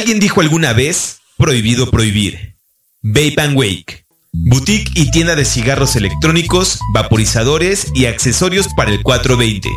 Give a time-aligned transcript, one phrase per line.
[0.00, 2.56] Alguien dijo alguna vez, prohibido prohibir.
[3.02, 4.06] Vape and Wake.
[4.32, 9.68] Boutique y tienda de cigarros electrónicos, vaporizadores y accesorios para el 420.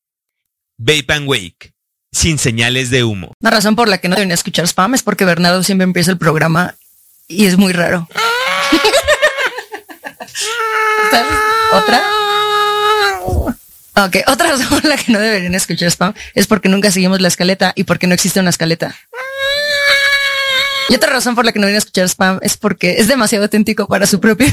[0.85, 1.73] Vape and Wake.
[2.11, 3.33] Sin señales de humo.
[3.41, 6.19] La razón por la que no deben escuchar spam es porque Bernardo siempre empieza el
[6.19, 6.75] programa
[7.29, 8.09] y es muy raro.
[11.73, 12.03] ¿Otra?
[13.95, 17.29] Ok, otra razón por la que no deberían escuchar spam es porque nunca seguimos la
[17.29, 18.95] escaleta y porque no existe una escaleta.
[20.89, 23.87] Y otra razón por la que no deberían escuchar spam es porque es demasiado auténtico
[23.87, 24.53] para su propia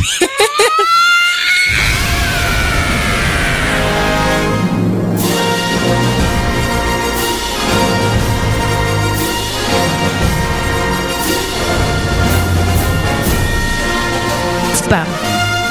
[14.89, 15.05] Spam.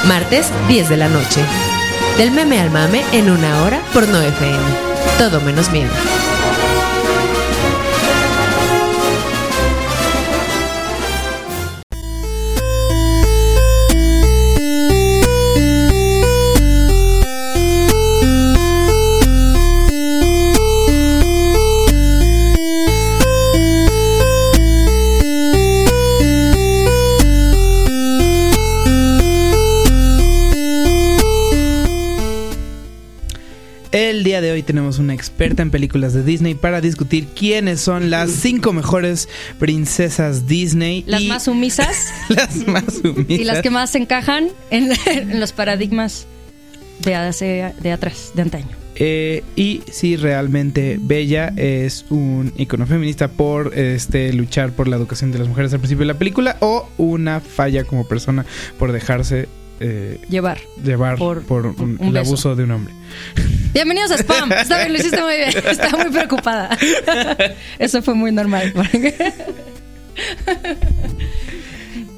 [0.07, 1.41] Martes, 10 de la noche.
[2.17, 4.57] Del meme al mame en una hora por no FM.
[5.17, 5.91] Todo menos miedo.
[35.39, 41.05] Experta en películas de Disney para discutir quiénes son las cinco mejores princesas Disney.
[41.07, 43.29] Las y más sumisas las más sumisas.
[43.29, 46.27] y las que más encajan en, en los paradigmas
[47.05, 48.67] de, hace- de atrás, de antaño.
[49.01, 55.31] Eh, y si realmente Bella es un icono feminista por este luchar por la educación
[55.31, 58.45] de las mujeres al principio de la película o una falla como persona
[58.77, 59.47] por dejarse
[59.79, 60.59] eh, Llevar.
[60.83, 62.93] llevar Por- por, un- un el abuso de un hombre.
[63.73, 64.51] Bienvenidos a Spam.
[64.51, 65.49] Está bien, lo hiciste muy bien.
[65.69, 66.77] Estaba muy preocupada.
[67.79, 68.73] Eso fue muy normal.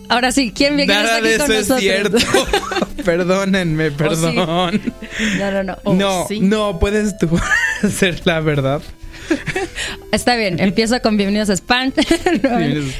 [0.10, 2.24] Ahora sí, ¿quién viene Nada aquí de con eso es nosotros?
[2.24, 3.04] cierto.
[3.06, 4.36] Perdónenme, perdón.
[4.36, 4.72] No,
[5.52, 5.78] no, no.
[5.86, 6.42] Oh, no, sí.
[6.42, 7.40] no, puedes tú
[7.82, 8.82] hacer la verdad.
[10.12, 11.92] Está bien, empieza con bienvenidos a Spam.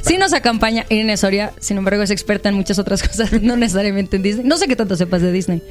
[0.02, 4.18] Sí nos acompaña Irene Soria, sin embargo es experta en muchas otras cosas, no necesariamente
[4.18, 4.46] en Disney.
[4.46, 5.62] No sé qué tanto sepas de Disney.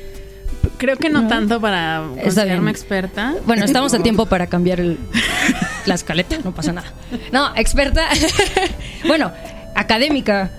[0.77, 1.29] Creo que no, No.
[1.29, 3.35] tanto para considerarme experta.
[3.47, 4.99] Bueno, estamos a tiempo para cambiar el-
[5.87, 6.93] la escaleta, no pasa nada.
[7.33, 8.07] No, experta,
[9.07, 9.33] bueno,
[9.75, 10.51] académica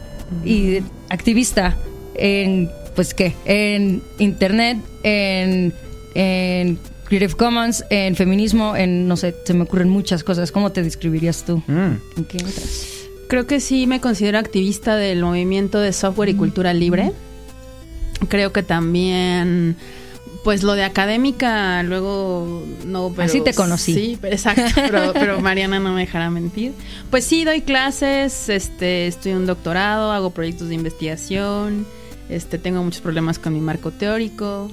[0.44, 0.80] y
[1.10, 1.76] activista
[2.16, 5.74] en, pues qué, en internet, en,
[6.16, 6.80] en
[7.12, 10.54] Creative Commons, en feminismo, en, no sé, se me ocurren muchas cosas.
[10.54, 11.58] ¿Cómo te describirías tú?
[11.68, 11.98] Mm.
[12.16, 12.88] ¿En qué entras?
[13.28, 17.12] Creo que sí me considero activista del movimiento de software y cultura libre.
[18.30, 19.76] Creo que también,
[20.46, 23.94] pues lo de académica, luego no, pero Así te conocí.
[23.94, 26.72] Sí, exacto, pero, pero Mariana no me dejará mentir.
[27.10, 31.86] Pues sí, doy clases, este, estoy en un doctorado, hago proyectos de investigación,
[32.30, 34.72] este, tengo muchos problemas con mi marco teórico.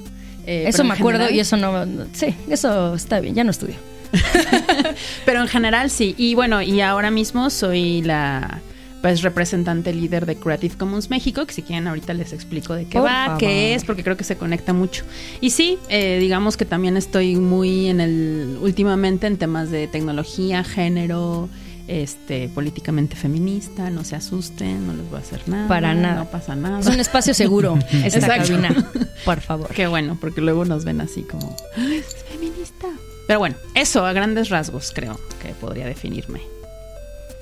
[0.49, 3.51] Eh, Eso me acuerdo general- y eso no, no- Sí, eso está bien, ya no
[3.51, 3.75] estudio.
[5.25, 6.15] Pero en general sí.
[6.17, 8.61] Y bueno, y ahora mismo soy la
[9.01, 12.99] pues representante líder de Creative Commons México, que si quieren ahorita les explico de qué
[12.99, 15.05] va, qué es, porque creo que se conecta mucho.
[15.39, 20.65] Y sí, eh, digamos que también estoy muy en el, últimamente en temas de tecnología,
[20.65, 21.47] género,
[21.89, 25.67] este, políticamente feminista, no se asusten, no les voy a hacer nada.
[25.67, 26.23] Para nada.
[26.23, 26.79] No pasa nada.
[26.79, 28.91] Es un espacio seguro, esta cabina,
[29.25, 29.69] por favor.
[29.73, 32.87] Qué bueno, porque luego nos ven así como, "Ay, es feminista.
[33.25, 36.41] Pero bueno, eso a grandes rasgos creo que podría definirme.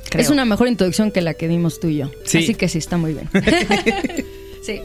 [0.09, 0.21] Creo.
[0.21, 2.11] Es una mejor introducción que la que dimos tú y yo.
[2.23, 2.38] Sí.
[2.39, 3.29] Así que sí, está muy bien.
[4.63, 4.81] sí.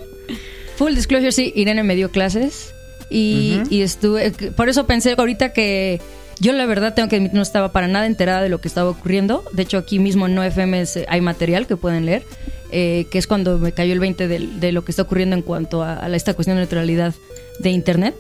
[0.77, 2.73] Full disclosure, sí, Irene me dio clases
[3.11, 4.33] y, y estuve...
[4.57, 6.01] Por eso pensé ahorita que
[6.41, 8.91] yo la verdad tengo que admitir no estaba para nada enterada de lo que estaba
[8.91, 9.45] ocurriendo.
[9.53, 12.23] De hecho, aquí mismo en NoFM es- hay material que pueden leer,
[12.71, 15.83] eh, que es cuando me cayó el 20 de, lo que está ocurriendo en cuanto
[15.83, 17.15] a, esta cuestión de neutralidad
[17.59, 18.15] de Internet.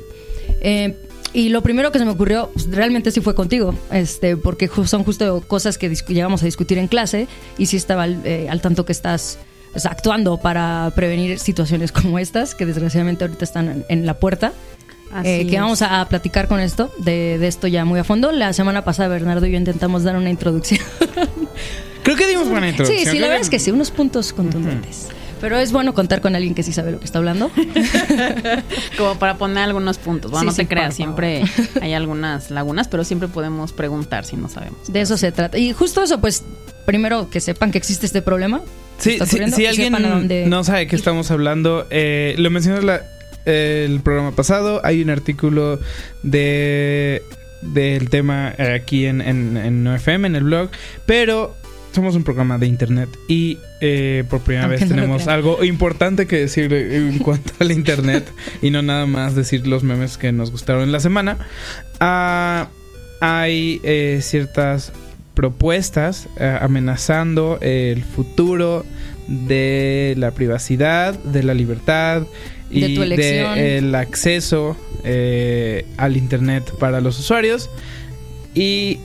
[0.61, 0.95] Eh,
[1.35, 5.03] y lo primero que se me ocurrió, pues, realmente sí fue contigo, este, porque son
[5.03, 7.27] justo cosas que llegamos a discutir en clase
[7.57, 9.39] y sí estaba al, eh, tanto que estás
[9.73, 14.53] pues, actuando para prevenir situaciones como estas, que desgraciadamente ahorita están en la puerta.
[15.25, 15.61] Eh, que es.
[15.61, 18.33] vamos a, a platicar con esto, de, de esto ya muy a fondo.
[18.33, 20.81] La semana pasada Bernardo y yo intentamos dar una introducción.
[22.03, 22.99] Creo que dimos buena sí, introducción.
[23.01, 25.09] sí, la Creo verdad es que sí, unos puntos contundentes.
[25.41, 27.51] Pero es bueno contar con alguien que sí sabe lo que está hablando.
[28.97, 30.31] Como para poner algunos puntos.
[30.31, 30.97] Bueno, Sí, no sí, creas, favor.
[30.97, 31.43] siempre
[31.83, 34.93] hay algunas lagunas, pero siempre podemos preguntar si no sabemos.
[34.93, 35.59] De eso se trata.
[35.59, 36.45] Y justo eso, pues,
[36.87, 38.61] primero que sepan que existe este problema.
[38.99, 39.93] Sí, está si, alguien
[40.49, 43.03] no sabe de qué estamos hablando, eh, lo mencioné la-
[43.45, 44.81] el programa pasado.
[44.85, 45.79] Hay un artículo
[46.23, 47.23] de
[47.63, 50.71] del tema aquí en, en, en en el blog,
[51.07, 51.55] pero
[51.93, 56.27] somos un programa de internet y eh, por primera Aunque vez no tenemos algo importante
[56.27, 58.27] que decir en cuanto al internet
[58.63, 61.39] y no nada más decir los memes que nos gustaron en la semana.
[62.01, 62.69] Ah,
[63.21, 64.93] hay eh, ciertas
[65.35, 68.85] propuestas eh, amenazando el futuro
[69.29, 72.23] de la privacidad, de la libertad
[72.73, 73.55] y De tu elección.
[73.55, 77.71] del acceso eh, al internet para los usuarios
[78.55, 78.99] y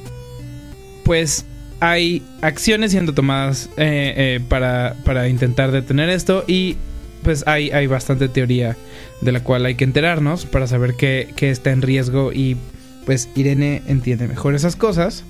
[1.04, 1.46] pues
[1.80, 6.78] hay acciones siendo tomadas eh, eh, para, para intentar detener esto y
[7.24, 8.78] pues hay, hay bastante teoría
[9.22, 12.58] de la cual hay que enterarnos para saber qué, qué está en riesgo y
[13.06, 15.24] pues Irene entiende mejor esas cosas.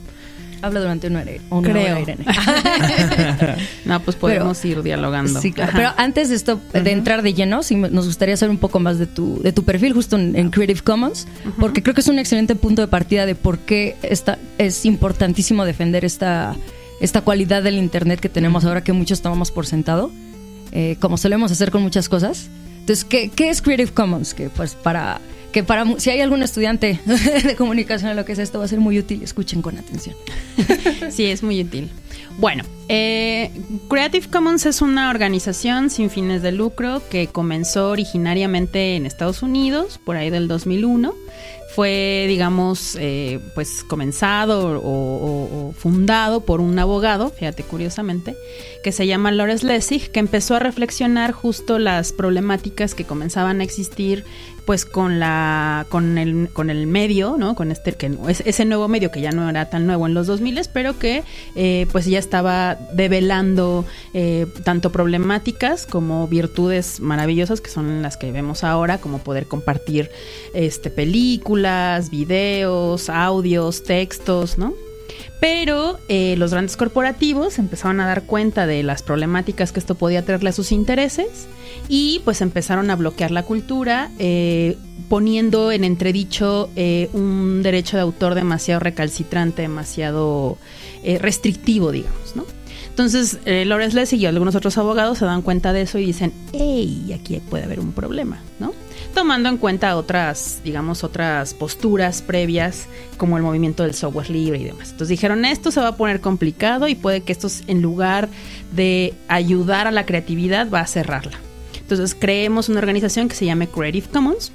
[0.61, 1.91] Habla durante una hora, una Creo.
[1.93, 2.25] hora, Irene.
[3.85, 5.39] No, pues podemos ir dialogando.
[5.41, 5.71] Sí, claro.
[5.75, 8.99] Pero antes de esto, de entrar de lleno, sí nos gustaría saber un poco más
[8.99, 11.27] de tu, de tu perfil justo en, en Creative Commons,
[11.59, 15.63] porque creo que es un excelente punto de partida de por qué esta, es importantísimo
[15.63, 16.55] defender esta,
[16.99, 20.11] esta cualidad del Internet que tenemos ahora que muchos tomamos por sentado,
[20.71, 22.49] eh, como solemos hacer con muchas cosas.
[22.79, 24.33] Entonces, ¿qué, qué es Creative Commons?
[24.33, 25.19] Que pues para...
[25.57, 26.99] Que para si hay algún estudiante
[27.43, 30.15] de comunicación o lo que es esto va a ser muy útil, escuchen con atención.
[31.09, 31.89] Sí, es muy útil.
[32.37, 33.49] Bueno, eh,
[33.89, 39.99] Creative Commons es una organización sin fines de lucro que comenzó originariamente en Estados Unidos,
[40.05, 41.15] por ahí del 2001.
[41.75, 48.35] Fue, digamos, eh, pues comenzado o, o- o fundado por un abogado, fíjate curiosamente,
[48.83, 53.63] que se llama Lawrence Lessig, que empezó a reflexionar justo las problemáticas que comenzaban a
[53.63, 54.23] existir
[54.67, 58.87] pues con la con el con el medio no con este que es- ese nuevo
[58.87, 61.23] medio que ya no era tan nuevo en los 2000 pero que
[61.55, 68.31] eh, pues ya estaba develando eh, tanto problemáticas como virtudes maravillosas que son las que
[68.31, 70.11] vemos ahora como poder compartir
[70.53, 74.73] este películas videos audios textos no
[75.39, 80.25] Pero eh, los grandes corporativos empezaron a dar cuenta de las problemáticas que esto podía
[80.25, 81.47] traerle a sus intereses
[81.87, 84.77] y pues empezaron a bloquear la cultura, eh,
[85.09, 90.57] poniendo en entredicho eh, un derecho de autor demasiado recalcitrante, demasiado
[91.21, 92.43] restrictivo, digamos, ¿no?
[92.89, 97.15] Entonces, Lawrence Lessig y algunos otros abogados se dan cuenta de eso y dicen, hey,
[97.17, 98.73] aquí puede haber un problema, ¿no?
[99.17, 102.85] Tomando en cuenta otras, digamos, otras posturas previas,
[103.17, 104.91] como el movimiento del software libre y demás.
[104.91, 108.29] Entonces dijeron, esto se va a poner complicado y puede que esto, en lugar
[108.73, 111.39] de ayudar a la creatividad, va a cerrarla.
[111.79, 114.51] Entonces creemos una organización que se llame Creative Commons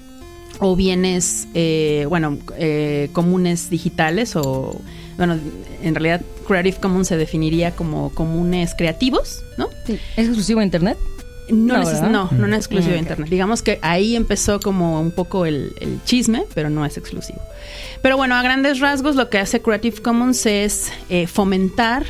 [0.60, 4.80] o bienes, eh, bueno, eh, comunes digitales o,
[5.16, 5.40] bueno,
[5.82, 9.70] en realidad Creative Commons se definiría como comunes creativos, ¿no?
[9.86, 9.98] Sí.
[10.16, 10.98] ¿Es exclusivo a Internet?
[11.48, 12.10] No, No, ¿verdad?
[12.10, 13.02] no, es exclusivo Mm, de ok.
[13.02, 13.30] Internet.
[13.30, 17.40] Digamos que ahí empezó como un poco el, el chisme, pero no es exclusivo.
[18.00, 22.04] Pero bueno, a grandes rasgos lo que hace Creative Commons es eh, fomentar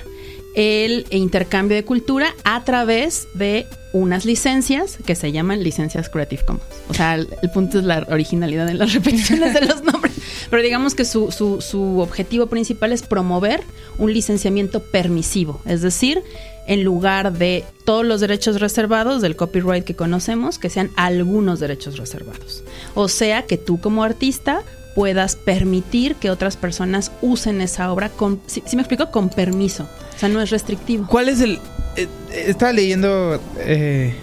[0.55, 6.65] el intercambio de cultura a través de unas licencias que se llaman licencias Creative Commons.
[6.89, 10.13] O sea, el, el punto es la originalidad en las repeticiones de los nombres.
[10.51, 13.63] Pero digamos que su, su, su objetivo principal es promover
[13.99, 15.61] un licenciamiento permisivo.
[15.65, 16.23] Es decir,
[16.67, 21.99] en lugar de todos los derechos reservados del copyright que conocemos, que sean algunos derechos
[21.99, 22.63] reservados.
[22.95, 24.63] O sea, que tú como artista
[24.95, 29.89] puedas permitir que otras personas usen esa obra con, si, me explico, con permiso.
[30.15, 31.07] O sea, no es restrictivo.
[31.09, 31.59] ¿Cuál es el...?
[31.97, 34.15] eh, estaba leyendo eh,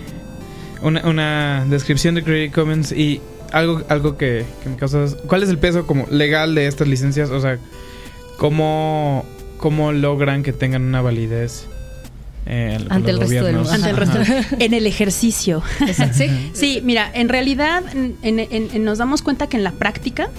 [0.82, 5.06] una, una descripción de Creative Commons y algo, algo que, que me causa...
[5.28, 7.32] ¿Cuál es el peso como legal de estas licencias?
[7.32, 7.58] O sea,
[8.38, 9.26] ¿cómo,
[9.58, 11.68] cómo logran que tengan una validez
[12.50, 13.72] eh, Ante el resto del mundo.
[13.72, 14.14] Ante el Ajá.
[14.24, 15.62] resto, en el ejercicio.
[16.14, 16.50] Sí.
[16.54, 18.40] Sí, mira, en realidad en- en-
[18.74, 20.30] en- nos damos cuenta que en la práctica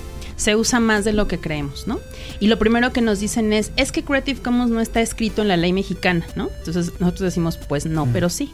[0.41, 2.01] se usa más de lo que creemos, ¿no?
[2.41, 5.49] Y lo primero que nos dicen es, es que Creative Commons no está escrito en
[5.49, 6.49] la ley mexicana, ¿no?
[6.61, 8.51] Entonces nosotros decimos, pues no, pero sí.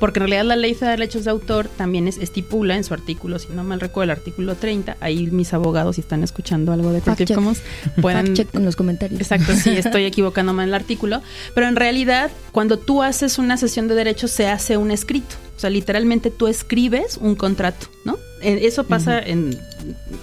[0.00, 3.38] Porque en realidad la ley de derechos de autor también es, estipula en su artículo,
[3.38, 7.00] si no mal recuerdo, el artículo 30, ahí mis abogados si están escuchando algo de
[7.00, 7.32] Creative.
[7.32, 7.62] Commons
[8.02, 9.20] pueden Fact check en los comentarios.
[9.20, 11.22] Exacto, sí, estoy equivocándome en el artículo.
[11.54, 15.36] Pero en realidad, cuando tú haces una sesión de derechos, se hace un escrito.
[15.56, 18.18] O sea, literalmente tú escribes un contrato, ¿no?
[18.42, 19.58] Eh, Eso pasa en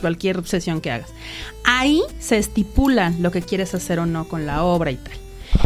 [0.01, 1.09] cualquier sesión que hagas.
[1.63, 5.13] Ahí se estipula lo que quieres hacer o no con la obra y tal.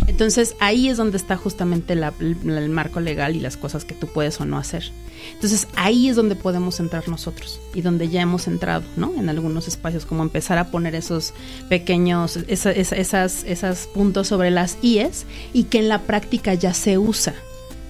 [0.08, 3.96] Entonces ahí es donde está justamente la- la- el marco legal y las cosas que
[3.96, 4.92] tú puedes o no hacer.
[5.34, 9.14] Entonces ahí es donde podemos entrar nosotros y donde ya hemos entrado, ¿no?
[9.18, 11.34] En algunos espacios, como empezar a poner esos
[11.70, 16.74] pequeños, esa- esa- esas, esas puntos sobre las IES y que en la práctica ya
[16.74, 17.34] se usa.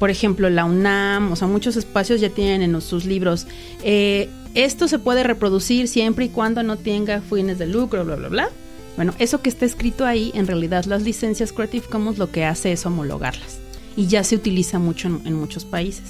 [0.01, 3.45] Por ejemplo, la UNAM, o sea, muchos espacios ya tienen en sus libros,
[3.83, 8.27] eh, esto se puede reproducir siempre y cuando no tenga fines de lucro, bla, bla,
[8.29, 8.49] bla.
[8.95, 12.71] Bueno, eso que está escrito ahí, en realidad las licencias Creative Commons lo que hace
[12.71, 13.59] es homologarlas.
[13.95, 16.05] Y ya se utiliza mucho en, en muchos países.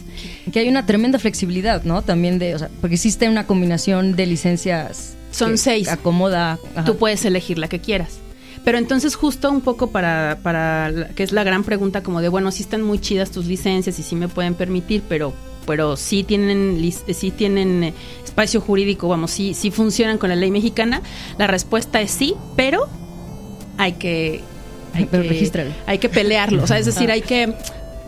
[0.54, 2.02] Que hay una tremenda flexibilidad, ¿no?
[2.02, 5.18] También de, o sea, porque existe una combinación de licencias.
[5.32, 5.90] Son que seis.
[5.90, 6.60] Acomoda.
[6.78, 6.86] ajá.
[6.86, 8.20] Tú puedes elegir la que quieras.
[8.64, 12.52] Pero entonces justo un poco para, para que es la gran pregunta como de, bueno,
[12.52, 15.34] sí están muy chidas tus licencias y sí me pueden permitir, pero
[15.66, 20.36] pero sí tienen lic- sí tienen eh, espacio jurídico, vamos, sí sí funcionan con la
[20.36, 21.02] ley mexicana.
[21.38, 22.88] La respuesta es sí, pero
[23.78, 24.42] hay que
[24.94, 25.72] hay Pero que, regístralo.
[25.86, 27.54] hay que pelearlo, o sea, es decir, hay que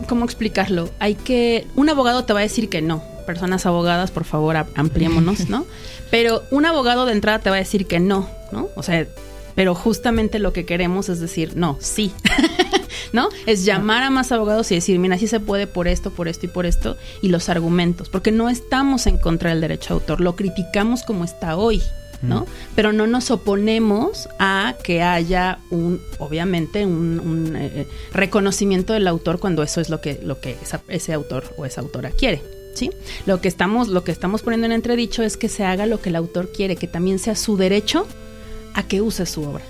[0.08, 0.90] ¿cómo explicarlo?
[0.98, 3.02] Hay que un abogado te va a decir que no.
[3.26, 5.64] Personas abogadas, por favor, ampliémonos, ¿no?
[6.10, 8.68] Pero un abogado de entrada te va a decir que no, ¿no?
[8.76, 9.06] O sea,
[9.54, 12.12] pero justamente lo que queremos es decir, no, sí.
[13.12, 13.28] ¿No?
[13.46, 16.46] Es llamar a más abogados y decir, mira, sí se puede por esto, por esto
[16.46, 20.20] y por esto, y los argumentos, porque no estamos en contra del derecho a autor,
[20.20, 21.80] lo criticamos como está hoy,
[22.22, 22.46] ¿no?
[22.74, 29.38] Pero no nos oponemos a que haya un, obviamente, un, un, eh, reconocimiento del autor
[29.38, 32.42] cuando eso es lo que, lo que esa- ese autor o esa autora quiere.
[32.74, 32.90] ¿Sí?
[33.26, 36.08] Lo que estamos, lo que estamos poniendo en entredicho es que se haga lo que
[36.08, 38.04] el autor quiere, que también sea su derecho
[38.74, 39.64] a que use su obra.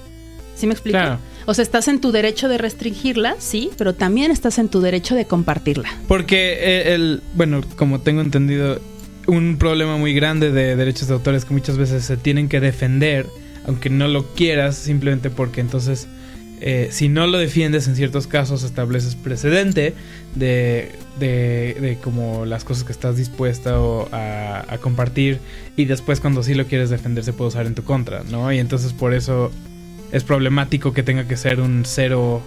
[0.57, 0.99] ¿Sí me explico?
[0.99, 1.19] Claro.
[1.47, 5.15] O sea, estás en tu derecho de restringirla, sí, pero también estás en tu derecho
[5.15, 5.89] de compartirla.
[6.09, 8.81] Porque eh, el, bueno, como tengo entendido,
[9.27, 12.61] un problema muy grande de derechos de autor es que muchas veces se tienen que
[12.61, 13.27] defender,
[13.67, 16.07] aunque no lo quieras, simplemente porque entonces,
[16.67, 19.93] eh, si no lo defiendes en ciertos casos, estableces precedente
[20.35, 25.41] de, de, de como las cosas que estás dispuesta o a, a compartir
[25.77, 28.51] y después cuando sí lo quieres defender se puede usar en tu contra, ¿no?
[28.51, 29.51] Y entonces por eso
[30.11, 32.41] es problemático que tenga que ser un cero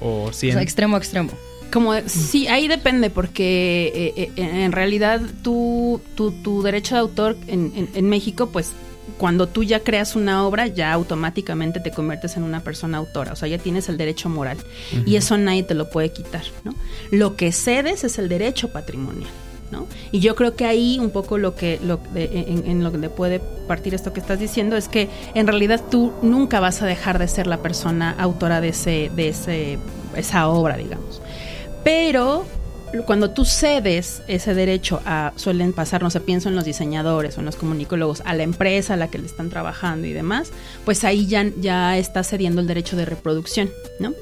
[0.00, 0.54] o O 100.
[0.54, 1.30] sea, extremo a extremo.
[1.72, 7.36] Como sí, ahí depende, porque eh, eh, en realidad tu, tu, tu derecho de autor
[7.46, 8.72] en, en- en México, pues
[9.18, 13.36] cuando tú ya creas una obra, ya automáticamente te conviertes en una persona autora, o
[13.36, 14.58] sea, ya tienes el derecho moral.
[15.06, 16.74] Y eso nadie te lo puede quitar, ¿no?
[17.10, 19.30] Lo que cedes es el derecho patrimonial.
[19.70, 19.86] ¿No?
[20.10, 23.40] Y yo creo que ahí un poco lo que lo, en, en, lo que puede
[23.66, 27.26] partir esto que estás diciendo es que en realidad tú nunca vas a dejar de
[27.26, 29.78] ser la persona autora de ese de ese
[30.14, 31.22] esa obra, digamos.
[31.84, 32.44] Pero
[33.00, 37.40] cuando tú cedes ese derecho a, suelen pasar, no sé, pienso en los diseñadores o
[37.40, 40.50] en los comunicólogos, a la empresa a la que le están trabajando y demás,
[40.84, 44.12] pues ahí ya, ya está cediendo el derecho de reproducción, ¿no?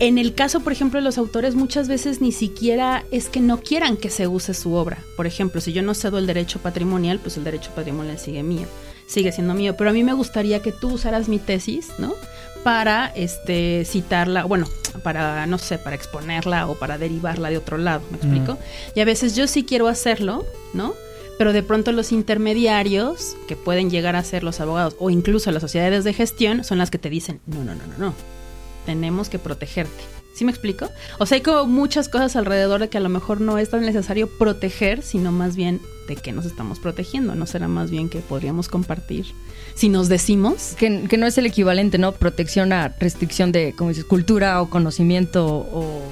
[0.00, 3.60] En el caso, por ejemplo, de los autores, muchas veces ni siquiera es que no
[3.60, 5.04] quieran que se use su obra.
[5.14, 8.66] Por ejemplo, si yo no cedo el derecho patrimonial, pues el derecho patrimonial sigue mío,
[9.06, 9.76] sigue siendo mío.
[9.76, 12.14] Pero a mí me gustaría que tú usaras mi tesis, ¿no?
[12.62, 14.68] Para este citarla, bueno,
[15.02, 18.58] para no sé, para exponerla o para derivarla de otro lado, ¿me explico?
[18.94, 20.94] Y a veces yo sí quiero hacerlo, ¿no?
[21.38, 25.62] Pero de pronto los intermediarios, que pueden llegar a ser los abogados o incluso las
[25.62, 28.14] sociedades de gestión, son las que te dicen, no, no, no, no, no,
[28.84, 30.19] tenemos que protegerte.
[30.34, 30.88] ¿Sí me explico?
[31.18, 33.82] O sea, hay como muchas cosas alrededor de que a lo mejor no es tan
[33.82, 37.34] necesario proteger, sino más bien de qué nos estamos protegiendo.
[37.34, 39.26] ¿No será más bien que podríamos compartir
[39.74, 40.74] si nos decimos?
[40.78, 42.12] Que, que no es el equivalente, ¿no?
[42.12, 46.02] Protección a restricción de, como dices, cultura o conocimiento o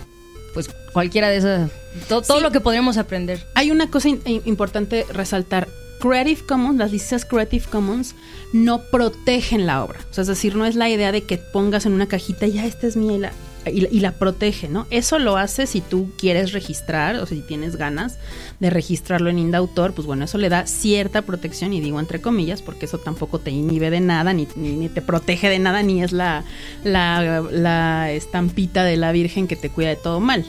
[0.52, 1.70] pues cualquiera de esas...
[2.09, 2.42] Todo, todo Sí.
[2.42, 3.46] lo que podríamos aprender.
[3.54, 5.68] Hay una cosa in- importante resaltar.
[6.00, 8.14] Creative Commons, las licencias Creative Commons
[8.52, 9.98] no protegen la obra.
[10.11, 12.66] O sea, es decir, no es la idea de que pongas en una cajita, ya
[12.66, 13.33] esta es mía y la,
[13.70, 14.87] y, y la protege, ¿no?
[14.90, 18.18] Eso lo hace si tú quieres registrar o si tienes ganas
[18.61, 22.62] de registrarlo en Indautor, pues bueno, eso le da cierta protección y digo entre comillas
[22.62, 26.12] porque eso tampoco te inhibe de nada, ni, ni, te protege de nada, ni es
[26.12, 26.44] la,
[26.85, 30.44] la estampita de la Virgen que te cuida de todo mal.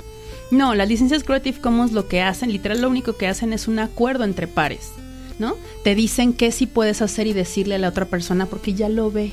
[0.51, 3.77] No, las licencias Creative Commons lo que hacen, literal lo único que hacen es un
[3.77, 4.91] acuerdo entre pares,
[5.37, 5.55] ¿no?
[5.83, 9.11] Te dicen qué sí puedes hacer y decirle a la otra persona porque ya lo
[9.11, 9.31] ve,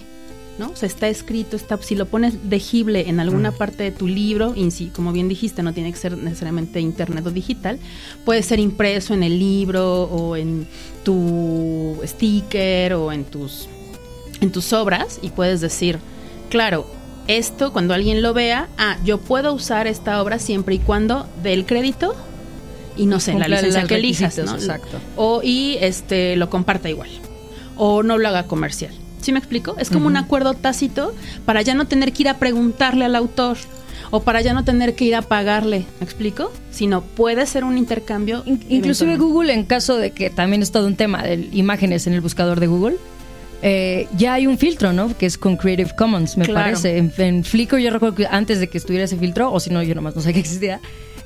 [0.58, 0.70] ¿no?
[0.70, 4.54] O sea, está escrito, está, si lo pones legible en alguna parte de tu libro,
[4.56, 7.78] y si, como bien dijiste, no tiene que ser necesariamente internet o digital,
[8.24, 10.66] puede ser impreso en el libro o en
[11.04, 13.68] tu sticker o en tus,
[14.40, 15.98] en tus obras y puedes decir,
[16.48, 16.86] claro,
[17.28, 21.52] esto cuando alguien lo vea, ah, yo puedo usar esta obra siempre y cuando dé
[21.52, 22.14] el crédito
[22.96, 24.54] y no sé, la licencia que elijas, ¿no?
[24.54, 24.98] exacto.
[25.16, 27.10] O y este lo comparta igual.
[27.76, 28.94] O no lo haga comercial.
[29.20, 29.74] ¿Sí me explico?
[29.78, 33.56] Es como un acuerdo tácito para ya no tener que ir a preguntarle al autor
[34.10, 36.52] o para ya no tener que ir a pagarle, ¿me explico?
[36.70, 38.42] Sino puede ser un intercambio.
[38.46, 39.16] In- Inclusive.
[39.16, 42.60] Google, en caso de que también es todo un tema de imágenes en el buscador
[42.60, 42.96] de Google,
[43.62, 45.16] eh, ya hay un filtro, ¿no?
[45.16, 46.66] Que es con Creative Commons, me Claro.
[46.66, 46.98] parece.
[46.98, 49.82] En, en Flickr yo recuerdo que antes de que estuviera ese filtro, o si no,
[49.82, 50.78] yo nomás no sé que existía,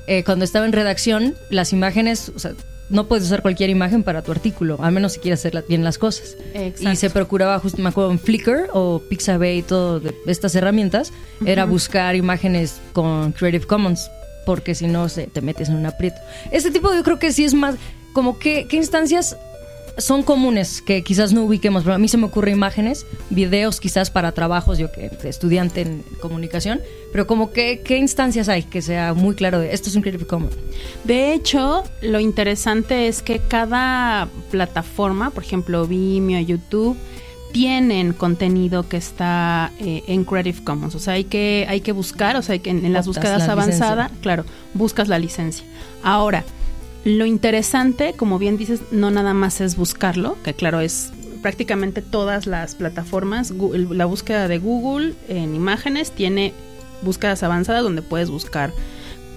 [0.07, 2.53] eh, cuando estaba en redacción, las imágenes, o sea,
[2.91, 5.97] no puedes usar cualquier imagen para tu artículo, a menos si quieres hacer bien las
[5.97, 6.37] cosas.
[6.53, 6.91] Exacto.
[6.91, 11.11] Y se procuraba, justo me acuerdo, en Flickr o Pixabay y todo de estas herramientas,
[11.45, 14.11] era buscar imágenes con Creative Commons,
[14.45, 16.17] porque si no se, te metes en un aprieto.
[16.51, 17.75] Este tipo yo creo que sí es más,
[18.13, 19.37] como que, ¿qué instancias
[19.97, 21.83] son comunes que quizás no ubiquemos?
[21.83, 26.03] Pero a mí se me ocurre imágenes, videos quizás para trabajos, yo que estudiante en
[26.21, 30.01] comunicación, pero como que, ¿qué instancias hay que sea muy claro de esto es un
[30.01, 30.55] Creative Commons?
[31.03, 36.97] De hecho, lo interesante es que cada plataforma, por ejemplo Vimeo, YouTube,
[37.51, 40.95] tienen contenido que está eh, en Creative Commons.
[40.95, 43.45] O sea, hay que, hay que buscar, o sea, hay que en, en las búsquedas
[43.45, 45.65] la avanzadas, claro, buscas la licencia.
[46.03, 46.45] Ahora,
[47.03, 51.11] lo interesante, como bien dices, no nada más es buscarlo, que claro, es
[51.41, 56.53] prácticamente todas las plataformas, la búsqueda de Google en imágenes tiene
[57.01, 58.71] búsquedas avanzadas donde puedes buscar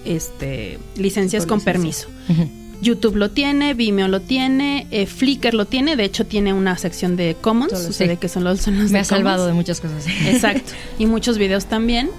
[0.05, 2.07] este licencias con permiso.
[2.81, 7.15] YouTube lo tiene, Vimeo lo tiene, eh, Flickr lo tiene, de hecho tiene una sección
[7.15, 8.17] de Commons, sucede sí.
[8.17, 9.47] que son los, son los Me de ha salvado Commons.
[9.47, 10.05] de muchas cosas.
[10.27, 10.73] Exacto.
[10.99, 12.09] Y muchos videos también.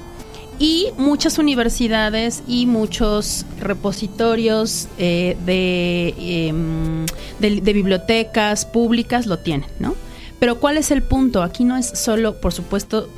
[0.58, 7.06] Y muchas universidades y muchos repositorios eh, de, em,
[7.38, 9.94] de, de bibliotecas públicas lo tienen, ¿no?
[10.38, 11.42] Pero ¿cuál es el punto?
[11.42, 13.08] Aquí no es solo, por supuesto,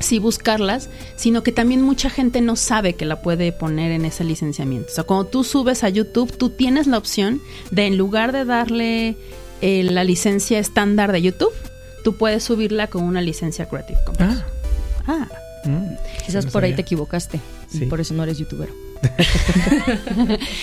[0.00, 4.24] sí buscarlas, sino que también mucha gente no sabe que la puede poner en ese
[4.24, 4.88] licenciamiento.
[4.90, 8.44] O sea, cuando tú subes a YouTube, tú tienes la opción de en lugar de
[8.44, 9.16] darle
[9.60, 11.52] eh, la licencia estándar de YouTube,
[12.04, 14.44] tú puedes subirla con una licencia Creative Commons.
[15.06, 15.43] Ah.
[15.64, 15.94] Mm,
[16.26, 17.84] Quizás no por ahí te equivocaste Sí.
[17.84, 18.68] y por eso no eres youtuber.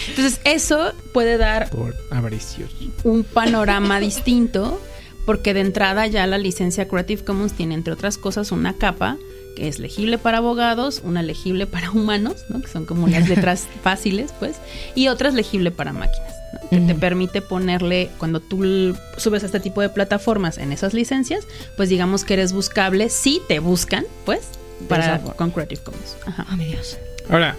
[0.10, 2.76] Entonces, eso puede dar Por avaricioso.
[3.04, 4.82] un panorama distinto,
[5.26, 9.18] porque de entrada ya la licencia Creative Commons tiene, entre otras cosas, una capa
[9.56, 12.62] que es legible para abogados, una legible para humanos, ¿no?
[12.62, 14.56] que son como las letras fáciles, pues,
[14.96, 16.34] y otra es legible para máquinas.
[16.54, 16.70] ¿no?
[16.70, 21.46] que te permite ponerle, cuando tú subes a este tipo de plataformas en esas licencias,
[21.78, 24.42] pues digamos que eres buscable si te buscan, pues,
[24.88, 26.18] para, con Creative Commons.
[26.26, 26.46] Ajá.
[26.52, 26.98] Oh, mi Dios.
[27.30, 27.56] Ahora,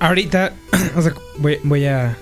[0.00, 0.52] ahorita,
[0.96, 2.16] o sea, voy, voy a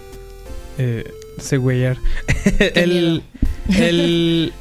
[0.78, 1.04] eh,
[1.38, 1.96] següeyar
[2.74, 3.22] el,
[3.68, 4.52] el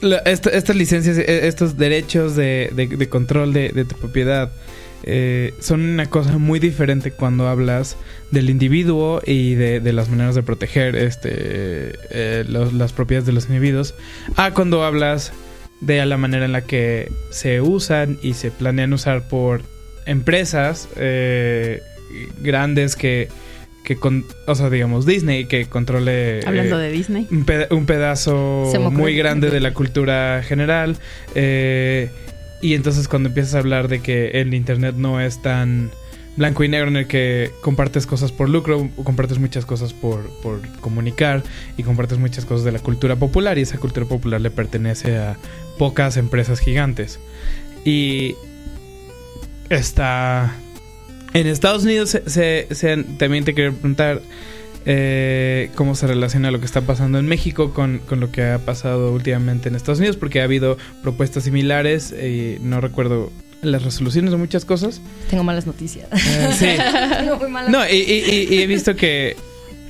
[0.00, 4.50] la- esta- estas licencias, eh, estos derechos de, de- de control de, de tu propiedad
[5.02, 7.96] eh, son una cosa muy diferente cuando hablas
[8.32, 11.30] del individuo y de, de las maneras de proteger este
[12.10, 13.94] eh, los- las propiedades de los individuos
[14.36, 15.32] a cuando hablas
[15.80, 19.62] de la manera en la que se usan y se planean usar por
[20.06, 21.80] empresas eh,
[22.42, 23.28] grandes que,
[23.84, 27.26] que con, o sea, digamos Disney que controle Hablando eh, de Disney.
[27.30, 30.96] un, peda- un pedazo muy grande de la cultura general.
[31.34, 32.10] eh,
[32.62, 35.90] y entonces cuando empiezas a hablar de que el Internet no es tan
[36.36, 40.30] blanco y negro en el que compartes cosas por lucro, compartes muchas cosas por,
[40.80, 41.42] comunicar
[41.76, 45.36] y compartes muchas cosas de la cultura popular y esa cultura popular le pertenece a
[45.78, 47.18] pocas empresas gigantes.
[47.84, 48.34] Y
[49.68, 50.54] está...
[51.32, 54.20] En Estados Unidos se, se- se- también te quería preguntar
[54.84, 58.58] eh, cómo se relaciona lo que está pasando en México con, con lo que ha
[58.58, 63.30] pasado últimamente en Estados Unidos, porque ha habido propuestas similares y no recuerdo
[63.62, 65.00] las resoluciones de muchas cosas.
[65.28, 66.06] Tengo malas noticias.
[66.12, 66.66] Eh, sí.
[67.18, 69.36] Tengo muy malas No, y, y- y- y he visto que,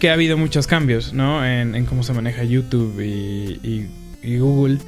[0.00, 1.44] que ha habido muchos cambios, ¿no?
[1.46, 3.86] En, en cómo se maneja YouTube y,
[4.38, 4.78] Google.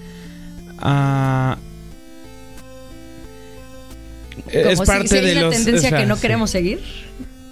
[4.45, 5.55] Como es si- parte si hay de una los...
[5.55, 6.23] tendencia o sea, que no sí.
[6.23, 6.81] queremos seguir.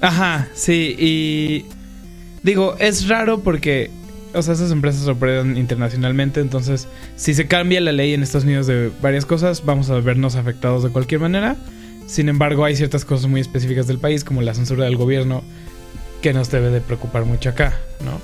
[0.01, 1.65] Ajá, sí, y
[2.43, 3.91] digo, es raro porque,
[4.35, 8.67] o sea, esas empresas operan internacionalmente, entonces, si se cambia la ley en Estados Unidos
[8.67, 11.57] de varias cosas, vamos a vernos afectados de cualquier manera.
[12.07, 15.43] Sin embargo, hay ciertas cosas muy específicas del país, como la censura del gobierno,
[16.23, 18.21] que nos debe de preocupar mucho acá, ¿no?